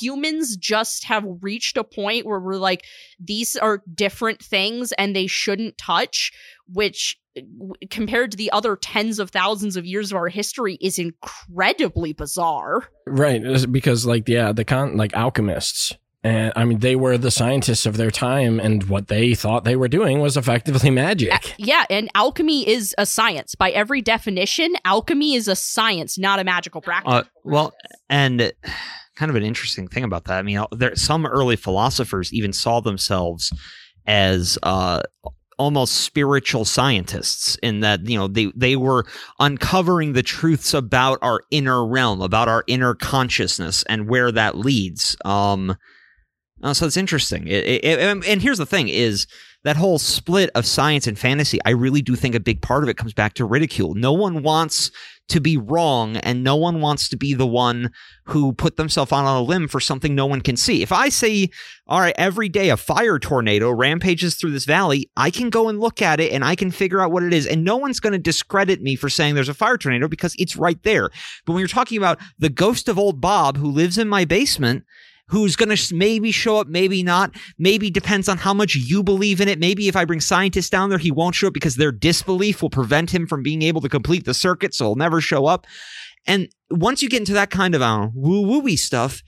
[0.00, 2.82] humans just have reached a point where we're like
[3.20, 6.32] these are different things and they shouldn't touch
[6.66, 7.18] which
[7.90, 12.88] compared to the other tens of thousands of years of our history is incredibly bizarre
[13.06, 15.92] Right, because like yeah, the con like alchemists,
[16.24, 19.76] and I mean they were the scientists of their time, and what they thought they
[19.76, 21.54] were doing was effectively magic.
[21.58, 26.44] Yeah and alchemy is a science by every definition alchemy is a science not a
[26.44, 27.72] magical practice Uh, well,
[28.08, 28.52] and
[29.14, 30.38] kind of an interesting thing about that.
[30.38, 33.52] I mean, there some early philosophers even saw themselves
[34.06, 35.00] as uh,
[35.58, 39.06] almost spiritual scientists in that you know they they were
[39.38, 45.16] uncovering the truths about our inner realm, about our inner consciousness, and where that leads.
[45.24, 45.76] Um,
[46.62, 47.46] uh, so it's interesting.
[47.46, 49.26] It, it, it- and here's the thing: is
[49.64, 51.58] that whole split of science and fantasy.
[51.64, 53.94] I really do think a big part of it comes back to ridicule.
[53.94, 54.90] No one wants
[55.28, 57.90] to be wrong, and no one wants to be the one
[58.24, 60.82] who put themselves on a limb for something no one can see.
[60.82, 61.50] If I say,
[61.86, 65.80] all right, every day a fire tornado rampages through this valley, I can go and
[65.80, 67.46] look at it and I can figure out what it is.
[67.46, 70.56] And no one's going to discredit me for saying there's a fire tornado because it's
[70.56, 71.10] right there.
[71.44, 74.84] But when you're talking about the ghost of old Bob who lives in my basement,
[75.28, 77.34] who's going to maybe show up, maybe not.
[77.58, 79.58] Maybe depends on how much you believe in it.
[79.58, 82.70] Maybe if I bring scientists down there, he won't show up because their disbelief will
[82.70, 85.66] prevent him from being able to complete the circuit, so he'll never show up.
[86.26, 89.22] And once you get into that kind of uh, woo wooey stuff,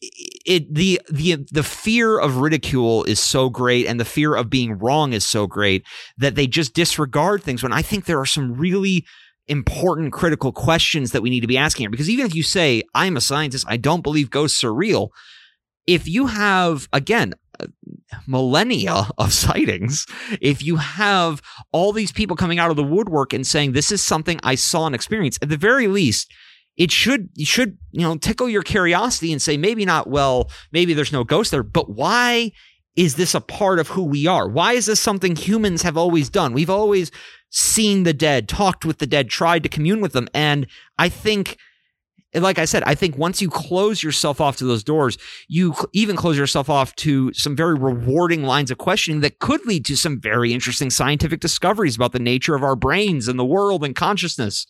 [0.00, 4.78] it the the the fear of ridicule is so great and the fear of being
[4.78, 5.84] wrong is so great
[6.18, 9.06] that they just disregard things when I think there are some really
[9.48, 11.90] important critical questions that we need to be asking here.
[11.90, 15.12] Because even if you say I'm a scientist I don't believe ghosts are real
[15.86, 17.34] if you have again
[18.26, 20.06] millennia of sightings
[20.40, 21.40] if you have
[21.72, 24.86] all these people coming out of the woodwork and saying this is something I saw
[24.86, 26.32] and experienced at the very least
[26.76, 30.92] it should you should you know tickle your curiosity and say maybe not well maybe
[30.92, 32.52] there's no ghost there but why
[32.96, 34.48] is this a part of who we are?
[34.48, 36.54] Why is this something humans have always done?
[36.54, 37.12] We've always
[37.50, 40.66] seen the dead talked with the dead tried to commune with them and
[40.98, 41.56] i think
[42.42, 45.16] like I said, I think once you close yourself off to those doors,
[45.48, 49.84] you even close yourself off to some very rewarding lines of questioning that could lead
[49.86, 53.84] to some very interesting scientific discoveries about the nature of our brains and the world
[53.84, 54.66] and consciousness.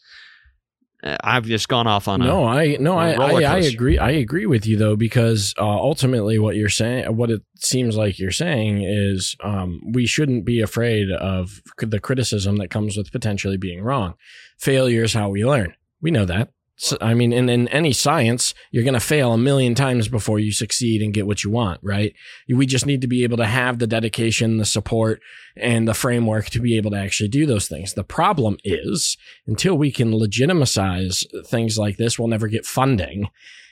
[1.07, 3.99] Uh, I've just gone off on a no, I no, I, I, I agree.
[3.99, 8.19] I agree with you though because uh, ultimately, what you're saying, what it seems like
[8.19, 13.57] you're saying is, um, we shouldn't be afraid of the criticism that comes with potentially
[13.57, 14.15] being wrong.
[14.59, 15.75] Failure is how we learn.
[16.01, 16.51] We know that.
[16.79, 20.39] So, I mean, in, in any science, you're going to fail a million times before
[20.39, 22.15] you succeed and get what you want, right?
[22.49, 25.23] We just need to be able to have the dedication, the support,
[25.57, 27.95] and the framework to be able to actually do those things.
[27.95, 29.17] The problem is
[29.47, 33.31] until we can legitimize things like this, we'll never get funding.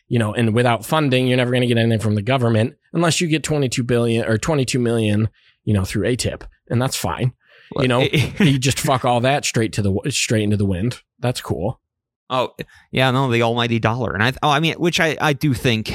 [0.09, 3.21] You know, and without funding, you're never going to get anything from the government unless
[3.21, 5.29] you get 22 billion or 22 million,
[5.65, 7.33] you know, through AATIP, and that's fine.
[7.79, 8.01] You know,
[8.39, 11.01] you just fuck all that straight to the straight into the wind.
[11.19, 11.81] That's cool.
[12.31, 12.55] Oh
[12.91, 15.95] yeah, no, the almighty dollar, and I oh I mean, which I I do think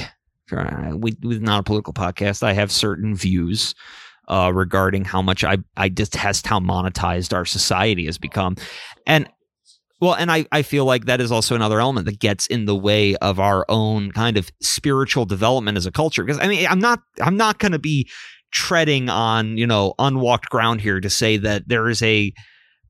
[0.51, 3.73] uh, we with not a political podcast, I have certain views
[4.27, 8.55] uh, regarding how much I I detest how monetized our society has become,
[9.07, 9.27] and
[10.01, 12.75] well, and I I feel like that is also another element that gets in the
[12.75, 16.23] way of our own kind of spiritual development as a culture.
[16.23, 18.09] Because I mean, I'm not I'm not going to be
[18.51, 22.33] treading on you know unwalked ground here to say that there is a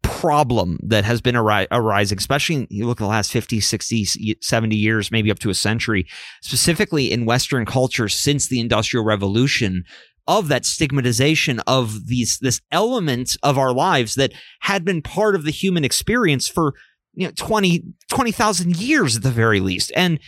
[0.02, 4.76] problem that has been ari- arising, especially you look at the last 50, 60, 70
[4.76, 6.08] years, maybe up to a century,
[6.42, 9.84] specifically in Western culture since the Industrial Revolution
[10.28, 15.44] of that stigmatization of these this element of our lives that had been part of
[15.44, 16.76] the human experience for
[17.16, 19.92] you know 20 20,000 years at the very least.
[19.96, 20.20] And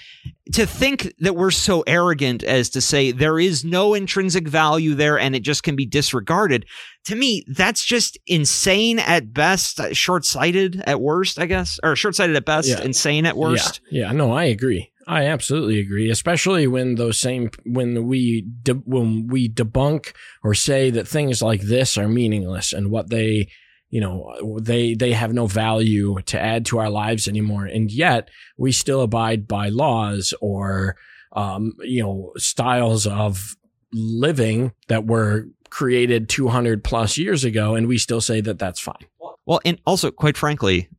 [0.54, 5.20] to think that we're so arrogant as to say there is no intrinsic value there
[5.20, 6.66] and it just can be disregarded
[7.06, 12.46] to me that's just insane at best short-sighted at worst i guess or short-sighted at
[12.46, 12.82] best Yeah.
[12.82, 14.90] insane at worst Yeah, yeah, no, I agree.
[15.08, 16.10] I absolutely agree.
[16.12, 20.14] Especially when those same when we de- when we debunk
[20.44, 23.50] or say that things like this are meaningless and what they
[23.90, 28.30] you know they they have no value to add to our lives anymore, and yet
[28.58, 30.96] we still abide by laws or
[31.34, 33.56] um, you know styles of
[33.94, 39.06] living that were created 200 plus years ago, and we still say that that's fine.
[39.46, 40.90] Well, and also, quite frankly,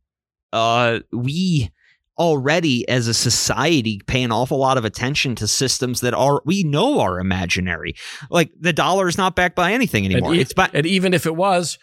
[0.51, 1.71] uh, we
[2.17, 6.63] already as a society pay an awful lot of attention to systems that are we
[6.63, 7.95] know are imaginary.
[8.29, 10.31] Like the dollar is not backed by anything anymore.
[10.31, 10.71] And, e- it's back.
[10.73, 11.79] and even if it was,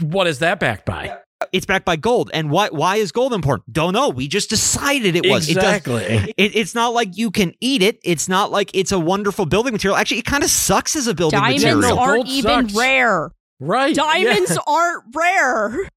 [0.00, 1.16] what is that backed by?
[1.52, 2.30] It's backed by gold.
[2.32, 3.72] And why why is gold important?
[3.72, 4.08] Don't know.
[4.08, 5.48] We just decided it was.
[5.48, 6.02] Exactly.
[6.36, 7.98] It, it's not like you can eat it.
[8.04, 9.96] It's not like it's a wonderful building material.
[9.96, 11.80] Actually, it kind of sucks as a building Diamonds material.
[11.96, 12.78] Diamonds aren't gold even sucks.
[12.78, 13.30] rare.
[13.60, 13.94] right.
[13.94, 14.56] Diamonds Yeah.
[14.66, 15.88] aren't rare.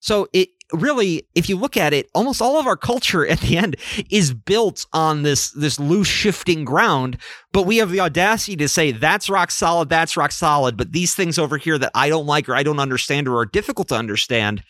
[0.00, 3.56] So it really, if you look at it, almost all of our culture at the
[3.56, 3.76] end
[4.10, 7.18] is built on this this loose shifting ground.
[7.52, 10.76] But we have the audacity to say that's rock solid, that's rock solid.
[10.76, 13.46] But these things over here that I don't like or I don't understand or are
[13.46, 14.62] difficult to understand,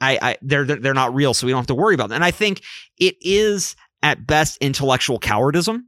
[0.00, 2.16] I, I they're they're not real, so we don't have to worry about them.
[2.16, 2.62] And I think
[2.98, 5.84] it is at best intellectual cowardism.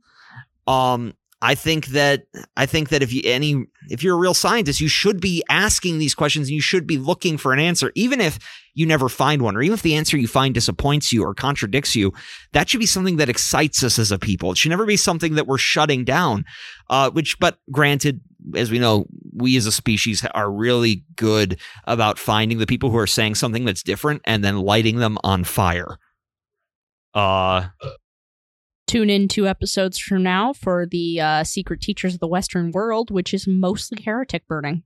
[0.66, 2.25] Um, I think that
[2.57, 5.99] I think that if you any if you're a real scientist, you should be asking
[5.99, 8.39] these questions and you should be looking for an answer, even if
[8.75, 11.95] you never find one, or even if the answer you find disappoints you or contradicts
[11.95, 12.13] you.
[12.53, 14.53] That should be something that excites us as a people.
[14.53, 16.47] It should never be something that we're shutting down.
[16.89, 18.21] Uh, which, but granted,
[18.55, 22.99] as we know, we as a species are really good about finding the people who
[22.99, 25.99] are saying something that's different and then lighting them on fire.
[27.13, 27.69] Uh,
[28.87, 33.11] Tune in two episodes from now for the uh, Secret Teachers of the Western World,
[33.11, 34.85] which is mostly heretic burning.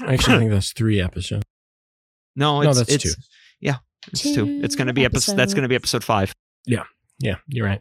[0.00, 1.44] I actually think that's three episodes.
[2.34, 3.22] no, No, it's, that's it's, two.
[3.60, 3.76] Yeah,
[4.10, 4.60] it's two.
[4.62, 5.36] It's going to be episode.
[5.36, 6.32] That's going to be episode five.
[6.66, 6.84] Yeah,
[7.18, 7.80] yeah, you're right.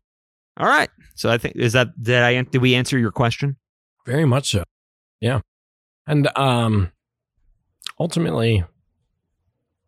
[0.57, 0.89] All right.
[1.15, 3.57] So I think is that did I did we answer your question?
[4.05, 4.63] Very much so.
[5.19, 5.39] Yeah.
[6.05, 6.91] And um
[7.99, 8.63] ultimately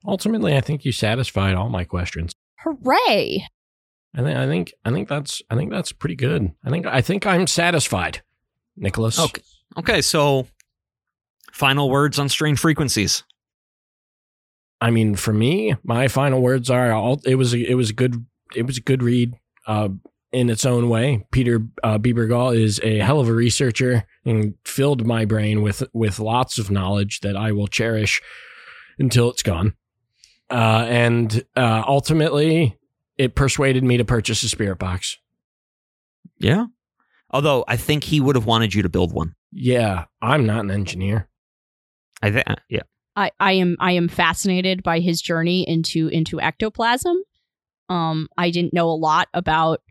[0.05, 2.33] ultimately I think you satisfied all my questions.
[2.59, 3.45] Hooray!
[4.15, 6.51] I think I think I think that's I think that's pretty good.
[6.63, 8.21] I think I think I'm satisfied.
[8.77, 9.19] Nicholas.
[9.19, 9.41] Okay.
[9.77, 10.01] Okay.
[10.01, 10.47] So
[11.51, 13.23] final words on strange frequencies.
[14.81, 17.93] I mean, for me, my final words are all it was a, it was a
[17.93, 18.25] good
[18.55, 19.33] it was a good read
[19.67, 19.89] uh
[20.31, 21.25] in its own way.
[21.31, 26.19] Peter uh, Bebergal is a hell of a researcher and filled my brain with with
[26.19, 28.21] lots of knowledge that I will cherish
[28.99, 29.75] until it's gone.
[30.49, 32.77] Uh, and uh, ultimately,
[33.17, 35.17] it persuaded me to purchase a spirit box.
[36.37, 36.65] Yeah.
[37.31, 39.35] Although I think he would have wanted you to build one.
[39.51, 41.29] Yeah, I'm not an engineer.
[42.21, 42.45] I think.
[42.69, 42.83] Yeah.
[43.15, 47.17] I, I am I am fascinated by his journey into into ectoplasm.
[47.87, 49.81] Um, I didn't know a lot about.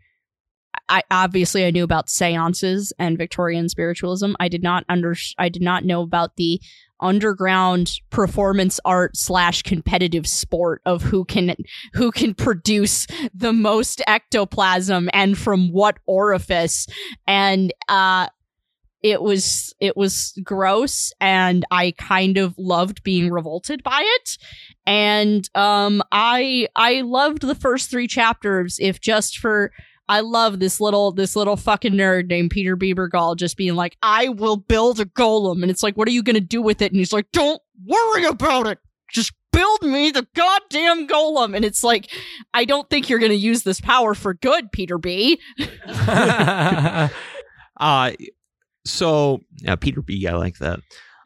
[0.87, 4.33] I obviously I knew about seances and Victorian spiritualism.
[4.39, 6.61] I did not under I did not know about the
[6.99, 11.55] underground performance art slash competitive sport of who can
[11.93, 16.87] who can produce the most ectoplasm and from what orifice.
[17.27, 18.27] And uh
[19.03, 24.37] it was it was gross and i kind of loved being revolted by it.
[24.85, 29.71] And um i i loved the first three chapters if just for
[30.07, 34.29] I love this little this little fucking nerd named Peter Bebergal just being like, I
[34.29, 35.61] will build a golem.
[35.61, 36.91] And it's like, what are you gonna do with it?
[36.91, 38.79] And he's like, Don't worry about it.
[39.11, 41.55] Just build me the goddamn golem.
[41.55, 42.11] And it's like,
[42.53, 45.39] I don't think you're gonna use this power for good, Peter B.
[47.77, 48.11] Uh
[48.85, 50.27] so yeah, Peter B.
[50.27, 50.79] I like that.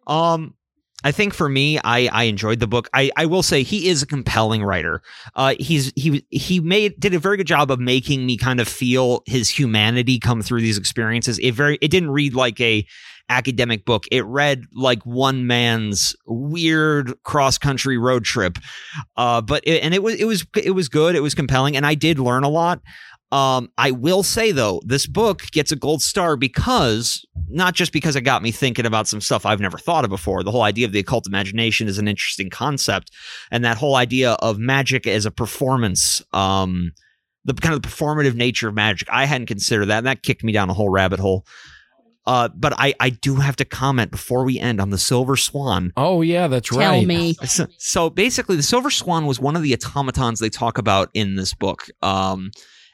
[0.07, 0.55] Um,
[1.03, 2.89] I think for me, I I enjoyed the book.
[2.93, 5.01] I I will say he is a compelling writer.
[5.35, 8.67] Uh, he's he he made did a very good job of making me kind of
[8.67, 11.39] feel his humanity come through these experiences.
[11.39, 12.85] It very it didn't read like a
[13.29, 14.05] academic book.
[14.11, 18.57] It read like one man's weird cross country road trip.
[19.15, 21.15] Uh, but it, and it was it was it was good.
[21.15, 22.81] It was compelling, and I did learn a lot.
[23.31, 28.15] Um, I will say though, this book gets a gold star because not just because
[28.15, 30.43] it got me thinking about some stuff I've never thought of before.
[30.43, 33.11] The whole idea of the occult imagination is an interesting concept,
[33.51, 36.91] and that whole idea of magic as a performance, um,
[37.45, 40.43] the kind of the performative nature of magic, I hadn't considered that, and that kicked
[40.43, 41.45] me down a whole rabbit hole.
[42.25, 45.91] Uh, but I, I do have to comment before we end on the Silver Swan.
[45.97, 46.83] oh yeah, that's right.
[46.83, 47.07] Tell right.
[47.07, 47.35] me.
[47.45, 51.35] So, so basically, the Silver Swan was one of the automatons they talk about in
[51.35, 51.87] this book.
[52.03, 52.51] Um,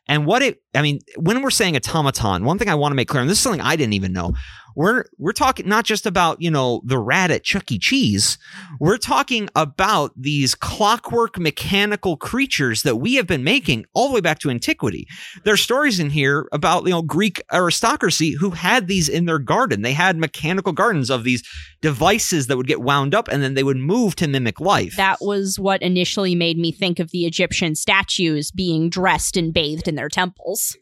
[0.08, 3.08] and what it, I mean, when we're saying automaton, one thing I want to make
[3.08, 4.34] clear, and this is something I didn't even know,
[4.76, 7.80] we're we're talking not just about you know the rat at Chuck E.
[7.80, 8.38] Cheese.
[8.80, 14.22] We're talking about these clockwork mechanical creatures that we have been making all the way
[14.22, 15.08] back to antiquity.
[15.44, 19.82] There's stories in here about you know Greek aristocracy who had these in their garden.
[19.82, 21.44] They had mechanical gardens of these
[21.82, 24.96] devices that would get wound up and then they would move to mimic life.
[24.98, 29.88] That was what initially made me think of the Egyptian statues being dressed and bathed
[29.88, 30.76] in their temples.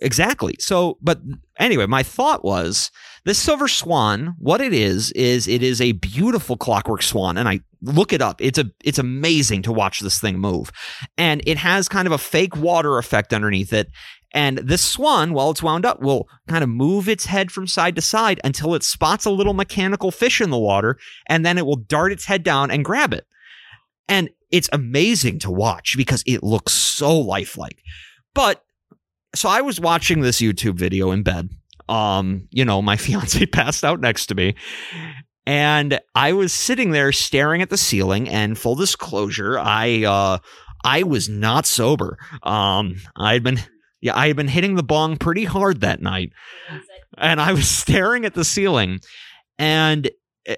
[0.00, 0.54] Exactly.
[0.60, 1.20] So, but
[1.58, 2.90] anyway, my thought was
[3.24, 4.36] this silver swan.
[4.38, 8.40] What it is is it is a beautiful clockwork swan, and I look it up.
[8.40, 10.70] It's a it's amazing to watch this thing move,
[11.16, 13.90] and it has kind of a fake water effect underneath it.
[14.32, 17.96] And this swan, while it's wound up, will kind of move its head from side
[17.96, 20.96] to side until it spots a little mechanical fish in the water,
[21.26, 23.26] and then it will dart its head down and grab it.
[24.08, 27.82] And it's amazing to watch because it looks so lifelike.
[28.34, 28.62] But
[29.34, 31.50] so I was watching this YouTube video in bed.
[31.88, 34.54] Um, you know, my fiance passed out next to me.
[35.46, 40.38] And I was sitting there staring at the ceiling and full disclosure, I uh
[40.84, 42.18] I was not sober.
[42.42, 43.58] Um I had been
[44.02, 46.32] yeah, I had been hitting the bong pretty hard that night.
[47.16, 49.00] And I was staring at the ceiling
[49.58, 50.10] and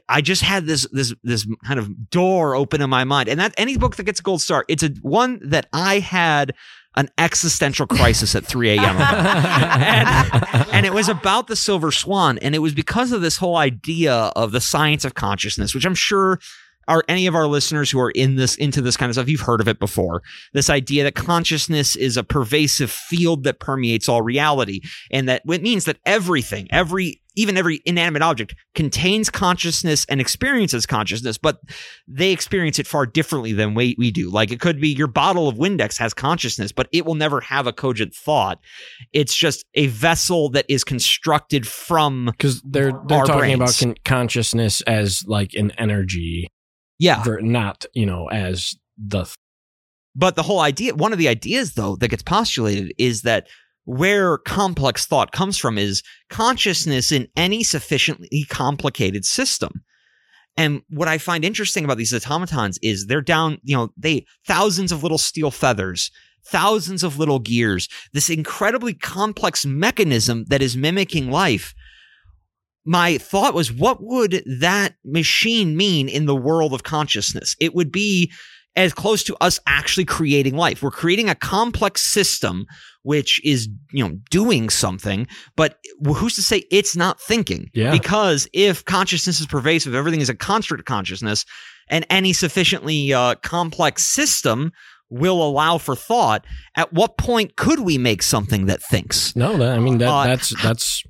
[0.08, 3.28] I just had this this this kind of door open in my mind.
[3.28, 6.54] And that any book that gets a gold star, it's a one that I had
[6.96, 8.96] an existential crisis at 3 a.m.
[9.00, 12.38] and, and it was about the silver swan.
[12.38, 15.94] And it was because of this whole idea of the science of consciousness, which I'm
[15.94, 16.40] sure
[16.88, 19.40] are any of our listeners who are in this into this kind of stuff you've
[19.40, 20.22] heard of it before
[20.52, 24.80] this idea that consciousness is a pervasive field that permeates all reality
[25.10, 30.86] and that it means that everything every even every inanimate object contains consciousness and experiences
[30.86, 31.60] consciousness, but
[32.08, 34.30] they experience it far differently than we, we do.
[34.30, 37.66] Like it could be your bottle of Windex has consciousness, but it will never have
[37.66, 38.58] a cogent thought.
[39.12, 43.80] It's just a vessel that is constructed from because they're they're talking about brains.
[43.80, 46.48] con- consciousness as like an energy,
[46.98, 47.22] yeah.
[47.40, 49.26] not you know as the
[50.14, 53.46] But the whole idea, one of the ideas though that gets postulated is that
[53.84, 59.82] where complex thought comes from is consciousness in any sufficiently complicated system.
[60.56, 64.92] And what I find interesting about these automatons is they're down, you know, they thousands
[64.92, 66.10] of little steel feathers,
[66.44, 71.74] thousands of little gears, this incredibly complex mechanism that is mimicking life.
[72.84, 77.54] My thought was, what would that machine mean in the world of consciousness?
[77.60, 78.32] It would be
[78.76, 80.82] as close to us actually creating life.
[80.82, 82.66] We're creating a complex system
[83.02, 85.26] which is, you know, doing something,
[85.56, 87.70] but who's to say it's not thinking?
[87.72, 87.92] Yeah.
[87.92, 91.46] Because if consciousness is pervasive, everything is a construct of consciousness,
[91.88, 94.72] and any sufficiently uh, complex system
[95.08, 96.44] will allow for thought,
[96.76, 99.34] at what point could we make something that thinks?
[99.34, 99.56] no.
[99.56, 101.02] That, I mean that Uh, that's that's.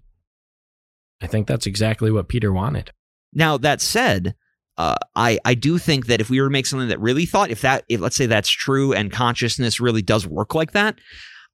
[1.21, 2.93] I think that's exactly what Peter wanted.
[3.35, 4.35] Now that said,
[4.81, 7.51] uh, I I do think that if we were to make something that really thought,
[7.51, 10.99] if that if let's say that's true and consciousness really does work like that,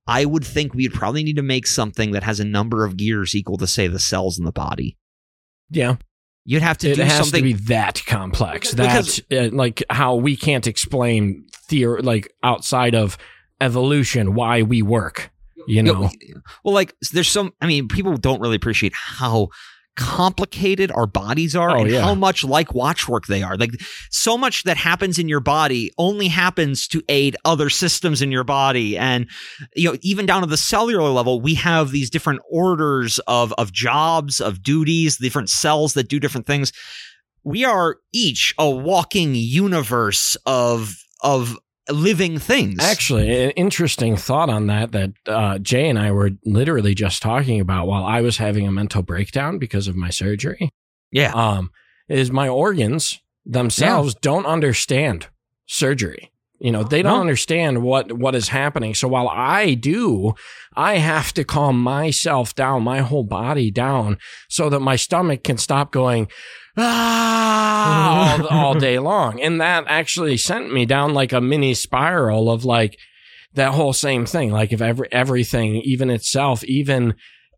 [0.06, 3.34] I would think we'd probably need to make something that has a number of gears
[3.34, 4.96] equal to say the cells in the body.
[5.70, 5.96] Yeah,
[6.48, 7.42] You'd have to it do has something.
[7.42, 8.72] to be that complex.
[8.72, 13.18] Because- uh, like how we can't explain theory like outside of
[13.60, 15.30] evolution why we work.
[15.68, 16.08] You know,
[16.64, 17.52] well, like there's some.
[17.60, 19.48] I mean, people don't really appreciate how
[19.96, 22.02] complicated our bodies are Oh, and yeah.
[22.02, 23.56] how much like watchwork they are.
[23.56, 23.72] Like
[24.10, 28.44] so much that happens in your body only happens to aid other systems in your
[28.44, 28.96] body.
[28.96, 29.26] And
[29.74, 33.72] you know, even down to the cellular level, we have these different orders of of
[33.72, 36.72] jobs, of duties, different cells that do different things.
[37.42, 41.58] We are each a walking universe of of
[41.90, 42.76] living things.
[42.82, 47.60] Actually, an interesting thought on that that uh, Jay and I were literally just talking
[47.60, 50.70] about while I was having a mental breakdown because of my surgery.
[51.12, 51.32] yeah.
[51.32, 51.70] Um,
[52.08, 55.26] is my organs themselves don't understand
[55.66, 56.30] surgery.
[56.58, 57.20] You know, they don't No.
[57.20, 58.94] understand what what is happening.
[58.94, 60.32] So while I do,
[60.74, 64.18] I have to calm myself down, my whole body down,
[64.48, 66.28] so that my stomach can stop going
[66.76, 69.40] ah all, all day long.
[69.40, 72.98] And that actually sent me down like a mini spiral of like
[73.54, 74.50] that whole same thing.
[74.50, 77.14] Like if every everything, even itself, even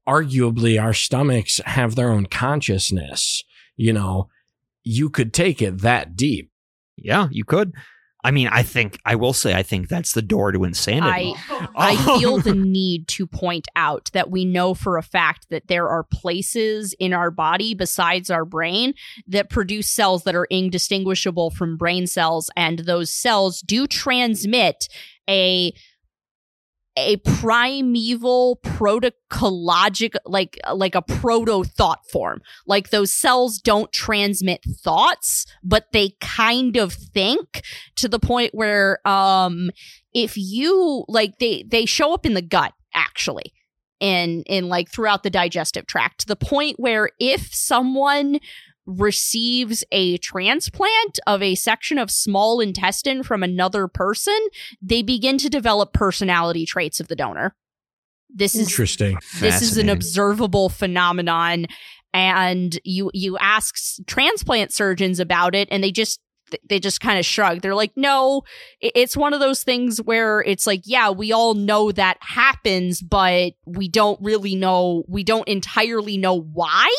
[0.08, 3.44] arguably our stomachs have their own consciousness,
[3.76, 4.28] you know,
[4.82, 6.50] you could take it that deep.
[6.96, 7.72] Yeah, you could.
[8.24, 11.34] I mean, I think I will say I think that's the door to insanity.
[11.36, 11.66] I oh.
[11.76, 15.88] I feel the need to point out that we know for a fact that there
[15.88, 18.94] are places in our body besides our brain
[19.28, 24.88] that produce cells that are indistinguishable from brain cells and those cells do transmit
[25.28, 25.72] a
[26.98, 32.40] a primeval protocologic like like a proto thought form.
[32.66, 37.62] Like those cells don't transmit thoughts but they kind of think
[37.96, 39.70] to the point where um
[40.14, 43.52] if you like they they show up in the gut actually
[44.00, 48.38] in in like throughout the digestive tract to the point where if someone
[48.88, 54.38] receives a transplant of a section of small intestine from another person
[54.80, 57.54] they begin to develop personality traits of the donor.
[58.30, 59.18] This is Interesting.
[59.40, 61.66] this is an observable phenomenon
[62.14, 66.20] and you you ask transplant surgeons about it and they just
[66.66, 67.60] they just kind of shrug.
[67.60, 68.42] They're like no
[68.80, 73.52] it's one of those things where it's like yeah we all know that happens but
[73.66, 76.90] we don't really know we don't entirely know why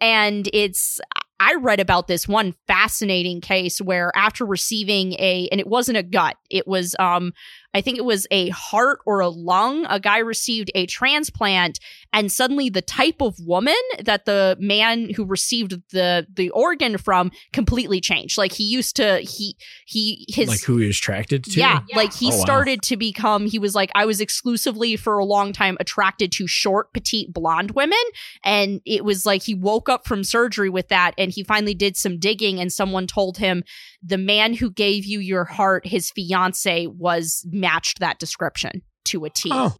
[0.00, 1.00] and it's
[1.40, 6.02] I read about this one fascinating case where after receiving a and it wasn't a
[6.02, 7.32] gut, it was um
[7.74, 9.86] I think it was a heart or a lung.
[9.88, 11.78] A guy received a transplant,
[12.12, 17.30] and suddenly the type of woman that the man who received the the organ from
[17.52, 18.38] completely changed.
[18.38, 19.56] Like he used to he
[19.86, 21.58] he his like who he was attracted to.
[21.60, 22.42] yeah, like he Oh, wow.
[22.42, 26.46] started to become, he was like, I was exclusively for a long time attracted to
[26.46, 27.98] short, petite, blonde women.
[28.44, 31.96] And it was like he woke up from surgery with that and he finally did
[31.96, 33.64] some digging and someone told him
[34.02, 39.30] the man who gave you your heart, his fiance, was matched that description to a
[39.30, 39.50] T.
[39.52, 39.74] Oh,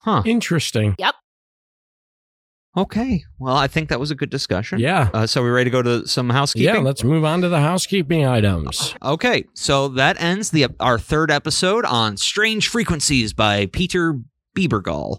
[0.00, 0.22] Huh.
[0.24, 0.94] interesting.
[0.98, 1.14] Yep.
[2.76, 3.24] Okay.
[3.38, 4.78] Well, I think that was a good discussion.
[4.78, 5.10] Yeah.
[5.12, 6.74] Uh, so we ready to go to some housekeeping?
[6.76, 8.94] Yeah, let's move on to the housekeeping items.
[9.02, 14.20] Okay, so that ends the our third episode on Strange Frequencies by Peter
[14.56, 15.18] Bebergal.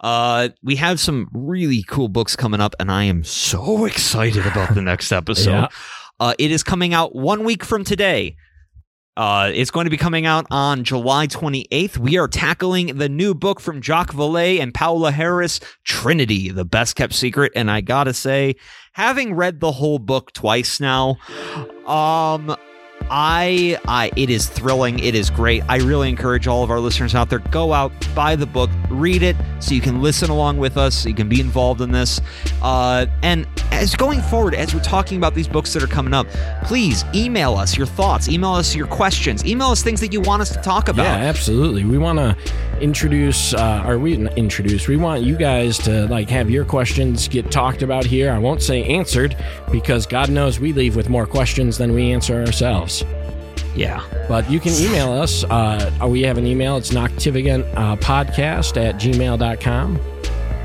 [0.00, 4.74] Uh, we have some really cool books coming up, and I am so excited about
[4.74, 5.50] the next episode.
[5.50, 5.66] Yeah.
[6.20, 8.36] Uh, it is coming out one week from today.
[9.20, 11.98] Uh, it's going to be coming out on July 28th.
[11.98, 16.96] We are tackling the new book from Jacques Vallée and Paola Harris, Trinity, the best
[16.96, 17.52] kept secret.
[17.54, 18.56] And I gotta say,
[18.94, 21.18] having read the whole book twice now,
[21.86, 22.56] um,
[23.10, 25.00] I, I, it is thrilling.
[25.00, 25.64] It is great.
[25.68, 29.24] I really encourage all of our listeners out there go out, buy the book, read
[29.24, 32.20] it, so you can listen along with us, so you can be involved in this.
[32.62, 36.28] Uh, and as going forward, as we're talking about these books that are coming up,
[36.62, 40.40] please email us your thoughts, email us your questions, email us things that you want
[40.40, 41.02] us to talk about.
[41.02, 41.84] Yeah, absolutely.
[41.84, 42.36] We want to
[42.80, 44.86] introduce, uh, or we introduce.
[44.86, 48.30] We want you guys to like have your questions get talked about here.
[48.30, 49.36] I won't say answered
[49.72, 52.99] because God knows we leave with more questions than we answer ourselves.
[53.74, 54.02] Yeah.
[54.28, 55.44] But you can email us.
[55.44, 56.76] Uh, we have an email.
[56.76, 59.98] It's Noctivagant uh, podcast at gmail.com.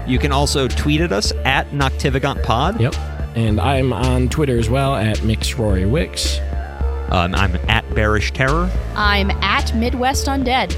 [0.08, 2.80] You can also tweet at us at NoctivagantPod.
[2.80, 2.96] Yep.
[3.36, 7.12] And I'm on Twitter as well at MixRoryWix.
[7.12, 8.70] Um, I'm at Bearish Terror.
[8.96, 10.74] I'm at Midwest Undead.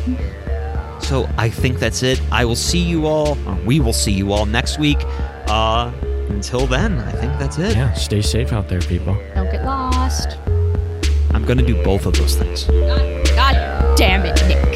[1.02, 2.22] So I think that's it.
[2.32, 3.38] I will see you all.
[3.48, 4.98] Or we will see you all next week.
[5.48, 5.92] Uh,
[6.30, 7.76] until then, I think that's it.
[7.76, 9.18] Yeah, stay safe out there, people.
[9.36, 10.38] Don't get lost.
[11.34, 12.66] I'm gonna do both of those things.
[12.66, 14.67] God damn it, Nick.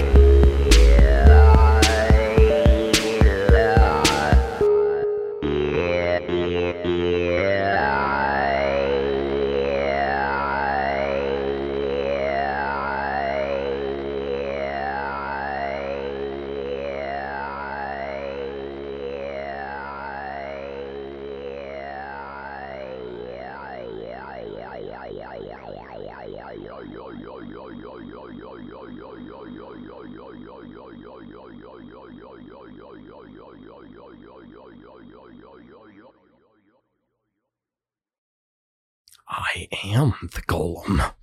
[39.33, 41.13] I am the golem.